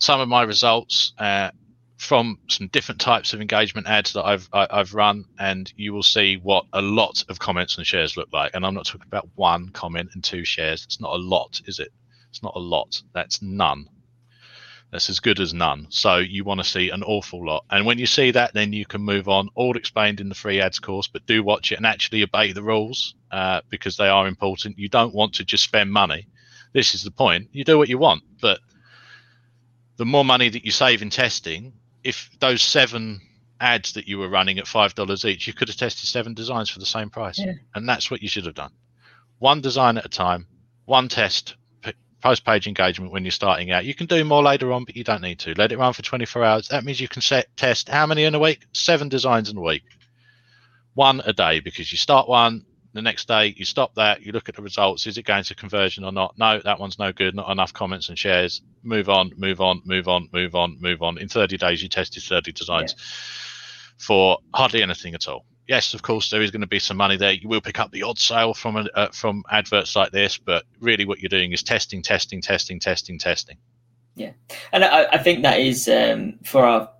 some 0.00 0.20
of 0.20 0.28
my 0.28 0.42
results 0.42 1.12
uh, 1.18 1.50
from 1.98 2.38
some 2.48 2.66
different 2.68 3.00
types 3.00 3.34
of 3.34 3.40
engagement 3.40 3.86
ads 3.86 4.14
that 4.14 4.24
I've 4.24 4.48
I, 4.52 4.60
have 4.60 4.70
i 4.72 4.76
have 4.78 4.94
run, 4.94 5.26
and 5.38 5.72
you 5.76 5.92
will 5.92 6.02
see 6.02 6.38
what 6.38 6.64
a 6.72 6.80
lot 6.80 7.22
of 7.28 7.38
comments 7.38 7.76
and 7.76 7.86
shares 7.86 8.16
look 8.16 8.28
like. 8.32 8.52
And 8.54 8.66
I'm 8.66 8.74
not 8.74 8.86
talking 8.86 9.06
about 9.06 9.28
one 9.34 9.68
comment 9.68 10.10
and 10.14 10.24
two 10.24 10.44
shares. 10.44 10.84
It's 10.84 11.00
not 11.00 11.12
a 11.12 11.22
lot, 11.22 11.60
is 11.66 11.78
it? 11.78 11.92
It's 12.30 12.42
not 12.42 12.54
a 12.56 12.58
lot. 12.58 13.02
That's 13.12 13.42
none. 13.42 13.86
That's 14.90 15.10
as 15.10 15.20
good 15.20 15.38
as 15.38 15.52
none. 15.52 15.86
So 15.90 16.16
you 16.16 16.42
want 16.42 16.58
to 16.60 16.64
see 16.64 16.88
an 16.88 17.02
awful 17.02 17.46
lot. 17.46 17.64
And 17.70 17.84
when 17.84 17.98
you 17.98 18.06
see 18.06 18.30
that, 18.32 18.54
then 18.54 18.72
you 18.72 18.86
can 18.86 19.02
move 19.02 19.28
on. 19.28 19.50
All 19.54 19.76
explained 19.76 20.20
in 20.20 20.30
the 20.30 20.34
free 20.34 20.60
ads 20.60 20.78
course, 20.78 21.06
but 21.06 21.26
do 21.26 21.44
watch 21.44 21.70
it 21.70 21.76
and 21.76 21.86
actually 21.86 22.22
obey 22.22 22.52
the 22.52 22.62
rules 22.62 23.14
uh, 23.30 23.60
because 23.68 23.96
they 23.96 24.08
are 24.08 24.26
important. 24.26 24.78
You 24.78 24.88
don't 24.88 25.14
want 25.14 25.34
to 25.34 25.44
just 25.44 25.64
spend 25.64 25.92
money. 25.92 26.26
This 26.72 26.94
is 26.94 27.04
the 27.04 27.10
point. 27.10 27.48
You 27.52 27.64
do 27.64 27.76
what 27.76 27.88
you 27.88 27.98
want, 27.98 28.22
but 28.40 28.60
the 30.00 30.06
more 30.06 30.24
money 30.24 30.48
that 30.48 30.64
you 30.64 30.70
save 30.70 31.02
in 31.02 31.10
testing, 31.10 31.74
if 32.02 32.30
those 32.40 32.62
seven 32.62 33.20
ads 33.60 33.92
that 33.92 34.08
you 34.08 34.16
were 34.16 34.30
running 34.30 34.58
at 34.58 34.66
five 34.66 34.94
dollars 34.94 35.26
each, 35.26 35.46
you 35.46 35.52
could 35.52 35.68
have 35.68 35.76
tested 35.76 36.08
seven 36.08 36.32
designs 36.32 36.70
for 36.70 36.78
the 36.78 36.86
same 36.86 37.10
price, 37.10 37.38
yeah. 37.38 37.52
and 37.74 37.86
that's 37.86 38.10
what 38.10 38.22
you 38.22 38.28
should 38.28 38.46
have 38.46 38.54
done. 38.54 38.72
One 39.40 39.60
design 39.60 39.98
at 39.98 40.06
a 40.06 40.08
time, 40.08 40.46
one 40.86 41.08
test, 41.08 41.54
post 42.22 42.46
page 42.46 42.66
engagement 42.66 43.12
when 43.12 43.26
you're 43.26 43.30
starting 43.30 43.72
out. 43.72 43.84
You 43.84 43.94
can 43.94 44.06
do 44.06 44.24
more 44.24 44.42
later 44.42 44.72
on, 44.72 44.84
but 44.84 44.96
you 44.96 45.04
don't 45.04 45.20
need 45.20 45.40
to. 45.40 45.52
Let 45.52 45.70
it 45.70 45.78
run 45.78 45.92
for 45.92 46.00
24 46.00 46.44
hours. 46.44 46.68
That 46.68 46.82
means 46.82 46.98
you 46.98 47.06
can 47.06 47.20
set 47.20 47.54
test 47.58 47.90
how 47.90 48.06
many 48.06 48.24
in 48.24 48.34
a 48.34 48.38
week? 48.38 48.64
Seven 48.72 49.10
designs 49.10 49.50
in 49.50 49.58
a 49.58 49.62
week, 49.62 49.84
one 50.94 51.20
a 51.26 51.34
day, 51.34 51.60
because 51.60 51.92
you 51.92 51.98
start 51.98 52.26
one, 52.26 52.64
the 52.92 53.02
next 53.02 53.28
day 53.28 53.54
you 53.56 53.64
stop 53.64 53.94
that 53.94 54.22
you 54.22 54.32
look 54.32 54.48
at 54.48 54.56
the 54.56 54.62
results 54.62 55.06
is 55.06 55.16
it 55.16 55.22
going 55.24 55.44
to 55.44 55.54
conversion 55.54 56.04
or 56.04 56.12
not? 56.12 56.36
No 56.38 56.60
that 56.64 56.78
one's 56.78 56.98
no 56.98 57.12
good 57.12 57.34
not 57.34 57.50
enough 57.50 57.72
comments 57.72 58.08
and 58.08 58.18
shares. 58.18 58.62
Move 58.82 59.08
on 59.08 59.32
move 59.36 59.60
on 59.60 59.82
move 59.84 60.08
on 60.08 60.28
move 60.32 60.54
on 60.54 60.76
move 60.80 61.02
on. 61.02 61.18
In 61.18 61.28
30 61.28 61.56
days 61.56 61.82
you 61.82 61.88
tested 61.88 62.22
30 62.22 62.52
designs 62.52 62.94
yeah. 62.96 63.04
for 63.98 64.38
hardly 64.54 64.82
anything 64.82 65.14
at 65.14 65.28
all. 65.28 65.44
Yes 65.68 65.94
of 65.94 66.02
course 66.02 66.30
there 66.30 66.42
is 66.42 66.50
going 66.50 66.62
to 66.62 66.66
be 66.66 66.80
some 66.80 66.96
money 66.96 67.16
there. 67.16 67.32
You 67.32 67.48
will 67.48 67.60
pick 67.60 67.78
up 67.78 67.92
the 67.92 68.02
odd 68.02 68.18
sale 68.18 68.54
from 68.54 68.76
a, 68.76 68.86
uh, 68.94 69.08
from 69.12 69.44
adverts 69.50 69.94
like 69.94 70.10
this 70.10 70.38
but 70.38 70.64
really 70.80 71.04
what 71.04 71.20
you're 71.20 71.28
doing 71.28 71.52
is 71.52 71.62
testing 71.62 72.02
testing 72.02 72.42
testing 72.42 72.80
testing 72.80 73.18
testing. 73.18 73.58
Yeah. 74.16 74.32
And 74.72 74.84
i, 74.84 75.04
I 75.12 75.18
think 75.18 75.42
that 75.42 75.60
is 75.60 75.88
um, 75.88 76.40
for 76.44 76.64
our 76.64 76.90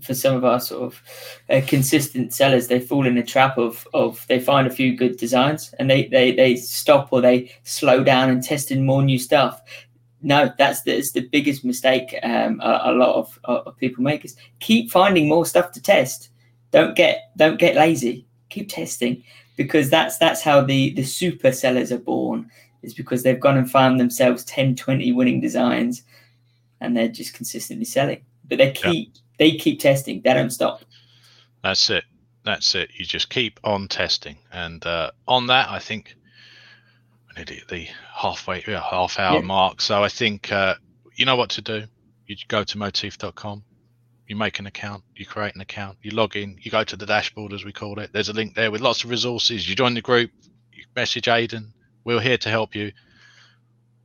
for 0.00 0.14
some 0.14 0.36
of 0.36 0.44
our 0.44 0.60
sort 0.60 0.82
of 0.82 1.02
uh, 1.50 1.60
consistent 1.66 2.34
sellers, 2.34 2.68
they 2.68 2.80
fall 2.80 3.06
in 3.06 3.14
the 3.14 3.22
trap 3.22 3.58
of 3.58 3.86
of 3.94 4.24
they 4.28 4.40
find 4.40 4.66
a 4.66 4.70
few 4.70 4.96
good 4.96 5.16
designs 5.16 5.74
and 5.78 5.88
they 5.88 6.06
they 6.06 6.32
they 6.32 6.56
stop 6.56 7.08
or 7.12 7.20
they 7.20 7.50
slow 7.62 8.04
down 8.04 8.30
and 8.30 8.42
test 8.42 8.70
in 8.70 8.86
more 8.86 9.02
new 9.02 9.18
stuff. 9.18 9.62
No, 10.22 10.52
that's 10.56 10.82
the, 10.82 10.94
that's 10.94 11.12
the 11.12 11.28
biggest 11.28 11.64
mistake 11.64 12.18
um, 12.22 12.58
a, 12.62 12.80
a, 12.84 12.92
lot 12.92 13.14
of, 13.14 13.38
of 13.44 13.76
people 13.76 14.02
make 14.02 14.24
is 14.24 14.36
keep 14.58 14.90
finding 14.90 15.28
more 15.28 15.44
stuff 15.44 15.70
to 15.72 15.82
test. 15.82 16.30
Don't 16.70 16.96
get 16.96 17.30
don't 17.36 17.58
get 17.58 17.76
lazy. 17.76 18.26
Keep 18.48 18.70
testing 18.70 19.22
because 19.56 19.90
that's 19.90 20.18
that's 20.18 20.42
how 20.42 20.60
the 20.60 20.94
the 20.94 21.04
super 21.04 21.52
sellers 21.52 21.92
are 21.92 21.98
born. 21.98 22.50
Is 22.82 22.94
because 22.94 23.22
they've 23.22 23.40
gone 23.40 23.56
and 23.56 23.70
found 23.70 23.98
themselves 23.98 24.44
10, 24.44 24.76
20 24.76 25.12
winning 25.12 25.40
designs 25.40 26.02
and 26.82 26.94
they're 26.94 27.08
just 27.08 27.32
consistently 27.32 27.86
selling. 27.86 28.22
But 28.46 28.58
they 28.58 28.72
keep 28.72 29.14
yeah 29.14 29.20
they 29.38 29.56
keep 29.56 29.80
testing. 29.80 30.22
They 30.22 30.34
don't 30.34 30.50
stop. 30.50 30.84
That's 31.62 31.90
it. 31.90 32.04
That's 32.44 32.74
it. 32.74 32.90
You 32.96 33.04
just 33.04 33.30
keep 33.30 33.58
on 33.64 33.88
testing, 33.88 34.36
and 34.52 34.84
uh, 34.84 35.10
on 35.26 35.46
that, 35.46 35.70
I 35.70 35.78
think 35.78 36.14
we 37.28 37.42
need 37.42 37.62
the 37.68 37.88
halfway, 38.14 38.62
yeah, 38.66 38.82
half 38.82 39.18
hour 39.18 39.36
yeah. 39.36 39.44
mark. 39.44 39.80
So 39.80 40.04
I 40.04 40.08
think 40.08 40.52
uh, 40.52 40.74
you 41.14 41.24
know 41.24 41.36
what 41.36 41.50
to 41.50 41.62
do. 41.62 41.84
You 42.26 42.36
go 42.48 42.64
to 42.64 42.78
motif.com. 42.78 43.64
You 44.26 44.36
make 44.36 44.58
an 44.58 44.66
account. 44.66 45.04
You 45.14 45.26
create 45.26 45.54
an 45.54 45.60
account. 45.60 45.98
You 46.02 46.12
log 46.12 46.36
in. 46.36 46.58
You 46.60 46.70
go 46.70 46.84
to 46.84 46.96
the 46.96 47.06
dashboard, 47.06 47.52
as 47.52 47.64
we 47.64 47.72
call 47.72 47.98
it. 47.98 48.10
There's 48.12 48.30
a 48.30 48.32
link 48.32 48.54
there 48.54 48.70
with 48.70 48.80
lots 48.80 49.04
of 49.04 49.10
resources. 49.10 49.68
You 49.68 49.74
join 49.74 49.94
the 49.94 50.00
group. 50.00 50.30
You 50.72 50.84
message 50.96 51.26
Aiden. 51.26 51.72
We're 52.04 52.20
here 52.20 52.38
to 52.38 52.48
help 52.48 52.74
you. 52.74 52.92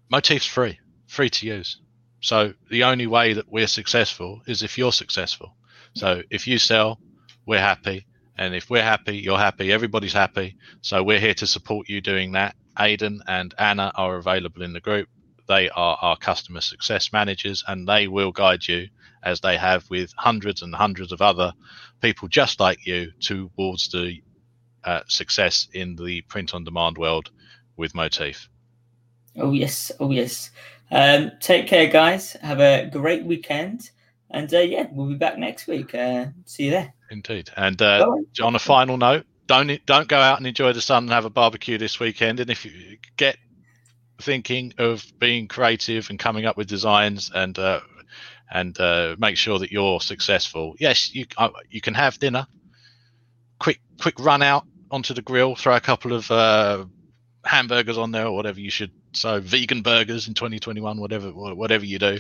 Motif's 0.10 0.46
free, 0.46 0.80
free 1.08 1.30
to 1.30 1.46
use. 1.46 1.78
So 2.22 2.54
the 2.70 2.84
only 2.84 3.08
way 3.08 3.34
that 3.34 3.52
we're 3.52 3.68
successful 3.68 4.42
is 4.46 4.64
if 4.64 4.78
you're 4.78 4.92
successful. 4.92 5.56
So 5.96 6.22
if 6.30 6.48
you 6.48 6.60
sell, 6.60 7.00
we're 7.46 7.60
happy. 7.60 8.06
And 8.38 8.56
if 8.56 8.70
we're 8.70 8.84
happy, 8.84 9.18
you're 9.18 9.38
happy, 9.38 9.72
everybody's 9.72 10.14
happy. 10.14 10.56
So 10.82 11.04
we're 11.04 11.20
here 11.20 11.34
to 11.36 11.48
support 11.48 11.90
you 11.90 12.02
doing 12.02 12.34
that. 12.34 12.56
Aidan 12.78 13.22
and 13.28 13.54
Anna 13.58 13.92
are 13.96 14.16
available 14.16 14.62
in 14.62 14.74
the 14.74 14.80
group. 14.80 15.10
They 15.48 15.70
are 15.70 15.98
our 16.02 16.16
customer 16.16 16.62
success 16.62 17.12
managers 17.12 17.64
and 17.68 17.88
they 17.88 18.08
will 18.08 18.32
guide 18.32 18.68
you 18.68 18.88
as 19.24 19.42
they 19.42 19.58
have 19.58 19.90
with 19.90 20.14
hundreds 20.16 20.62
and 20.62 20.74
hundreds 20.74 21.12
of 21.12 21.22
other 21.22 21.54
people 22.02 22.28
just 22.28 22.60
like 22.60 22.86
you 22.86 23.12
towards 23.20 23.90
the 23.90 24.22
uh, 24.84 25.02
success 25.08 25.68
in 25.74 25.96
the 25.96 26.22
print 26.22 26.54
on 26.54 26.64
demand 26.64 26.98
world 26.98 27.32
with 27.76 27.96
Motif. 27.96 28.48
Oh, 29.36 29.52
yes. 29.52 29.92
Oh, 30.00 30.12
yes. 30.12 30.52
Um, 30.92 31.32
take 31.40 31.68
care, 31.68 31.88
guys. 31.88 32.34
Have 32.42 32.60
a 32.60 32.90
great 32.92 33.24
weekend. 33.24 33.92
And 34.32 34.54
uh, 34.54 34.60
yeah, 34.60 34.88
we'll 34.92 35.08
be 35.08 35.16
back 35.16 35.38
next 35.38 35.68
week. 35.68 35.94
Uh, 35.96 36.28
see 36.46 36.66
you 36.66 36.72
there. 36.72 36.94
Indeed. 37.10 37.50
And 37.58 37.82
uh, 37.82 38.06
on 38.44 38.56
a 38.56 38.60
final 38.60 38.98
note, 38.98 39.26
don't 39.48 39.84
don't 39.86 40.08
go 40.08 40.20
out 40.20 40.38
and 40.38 40.46
enjoy 40.46 40.74
the 40.74 40.82
sun 40.82 41.04
and 41.04 41.12
have 41.12 41.26
a 41.26 41.30
barbecue 41.30 41.78
this 41.78 42.00
weekend. 42.00 42.40
And 42.40 42.50
if 42.50 42.66
you 42.66 42.98
get 43.18 43.38
thinking 44.22 44.74
of 44.78 45.04
being 45.18 45.48
creative 45.48 46.10
and 46.10 46.20
coming 46.20 46.46
up 46.46 46.58
with 46.58 46.68
designs 46.68 47.32
and 47.34 47.58
uh, 47.58 47.82
and 48.52 48.80
uh, 48.80 49.16
make 49.18 49.38
sure 49.38 49.58
that 49.60 49.72
you're 49.72 50.00
successful, 50.02 50.76
yes, 50.80 51.14
you 51.14 51.26
uh, 51.38 51.50
you 51.70 51.82
can 51.82 51.96
have 51.96 52.20
dinner. 52.20 52.46
Quick 53.60 53.82
quick 54.00 54.20
run 54.20 54.44
out 54.44 54.66
onto 54.92 55.16
the 55.16 55.22
grill, 55.24 55.56
throw 55.56 55.76
a 55.76 55.82
couple 55.82 56.14
of 56.14 56.30
uh, 56.30 56.86
hamburgers 57.50 57.98
on 57.98 58.12
there 58.12 58.28
or 58.28 58.36
whatever 58.36 58.60
you 58.60 58.70
should 58.70 58.92
so 59.12 59.40
vegan 59.40 59.82
burgers 59.82 60.28
in 60.28 60.36
2021 60.36 61.00
whatever 61.00 61.32
whatever 61.32 61.84
you 61.84 61.98
do. 61.98 62.20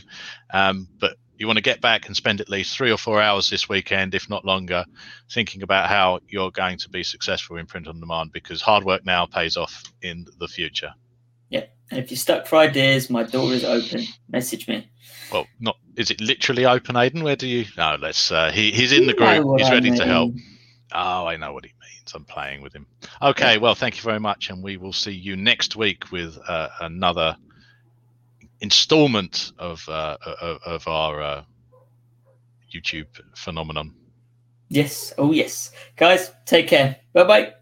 Um, 0.52 0.88
but 1.00 1.18
you 1.38 1.46
want 1.46 1.58
to 1.58 1.64
get 1.64 1.82
back 1.82 2.08
and 2.08 2.16
spend 2.16 2.42
at 2.42 2.50
least 2.50 2.76
three 2.76 2.92
or 2.92 2.98
four 2.98 3.22
hours 3.22 3.48
this 3.48 3.70
weekend 3.70 4.16
if 4.16 4.28
not 4.28 4.44
longer 4.44 4.86
thinking 5.32 5.62
about 5.62 5.88
how 5.88 6.20
you're 6.28 6.50
going 6.50 6.80
to 6.80 6.90
be 6.90 7.04
successful 7.04 7.58
in 7.58 7.68
print 7.68 7.88
on 7.88 8.00
demand 8.00 8.32
because 8.34 8.60
hard 8.60 8.84
work 8.84 9.06
now 9.06 9.28
pays 9.28 9.56
off 9.56 9.84
in 10.02 10.26
the 10.40 10.48
future. 10.48 10.92
Yeah 11.50 11.66
and 11.92 12.00
if 12.00 12.10
you're 12.10 12.18
stuck 12.18 12.48
for 12.48 12.56
ideas 12.56 13.12
my 13.12 13.22
door 13.22 13.54
is 13.54 13.64
open. 13.64 14.06
Message 14.32 14.68
me. 14.68 14.90
Well 15.32 15.46
not 15.60 15.78
is 15.96 16.10
it 16.10 16.20
literally 16.20 16.66
open 16.66 16.96
Aiden? 16.96 17.22
where 17.22 17.36
do 17.36 17.48
you 17.48 17.66
no 17.78 17.98
let's 18.02 18.32
uh, 18.32 18.50
he, 18.50 18.72
he's 18.72 18.92
in 18.92 19.06
the 19.06 19.14
group. 19.14 19.60
he's 19.60 19.70
ready 19.70 19.90
I 19.90 19.92
mean. 19.92 20.00
to 20.00 20.06
help. 20.08 20.34
Oh 20.92 21.28
i 21.28 21.38
know 21.38 21.54
what 21.54 21.66
he 21.66 21.72
I'm 22.14 22.26
playing 22.26 22.62
with 22.62 22.74
him. 22.74 22.86
Okay, 23.22 23.58
well, 23.58 23.76
thank 23.76 23.98
you 23.98 24.04
very 24.04 24.20
much, 24.20 24.50
and 24.50 24.64
we 24.64 24.78
will 24.78 24.94
see 24.94 25.12
you 25.12 25.36
next 25.36 25.76
week 25.76 26.12
with 26.12 26.38
uh, 26.48 26.70
another 26.82 27.36
installment 28.62 29.52
of 29.58 29.88
uh, 29.88 30.18
of, 30.66 30.88
our 30.88 31.22
uh, 31.22 31.44
YouTube 32.74 33.08
phenomenon. 33.36 33.94
Yes. 34.70 35.14
Oh, 35.18 35.32
yes. 35.32 35.72
Guys, 35.96 36.32
take 36.46 36.68
care. 36.68 36.98
Bye 37.14 37.24
bye. 37.24 37.54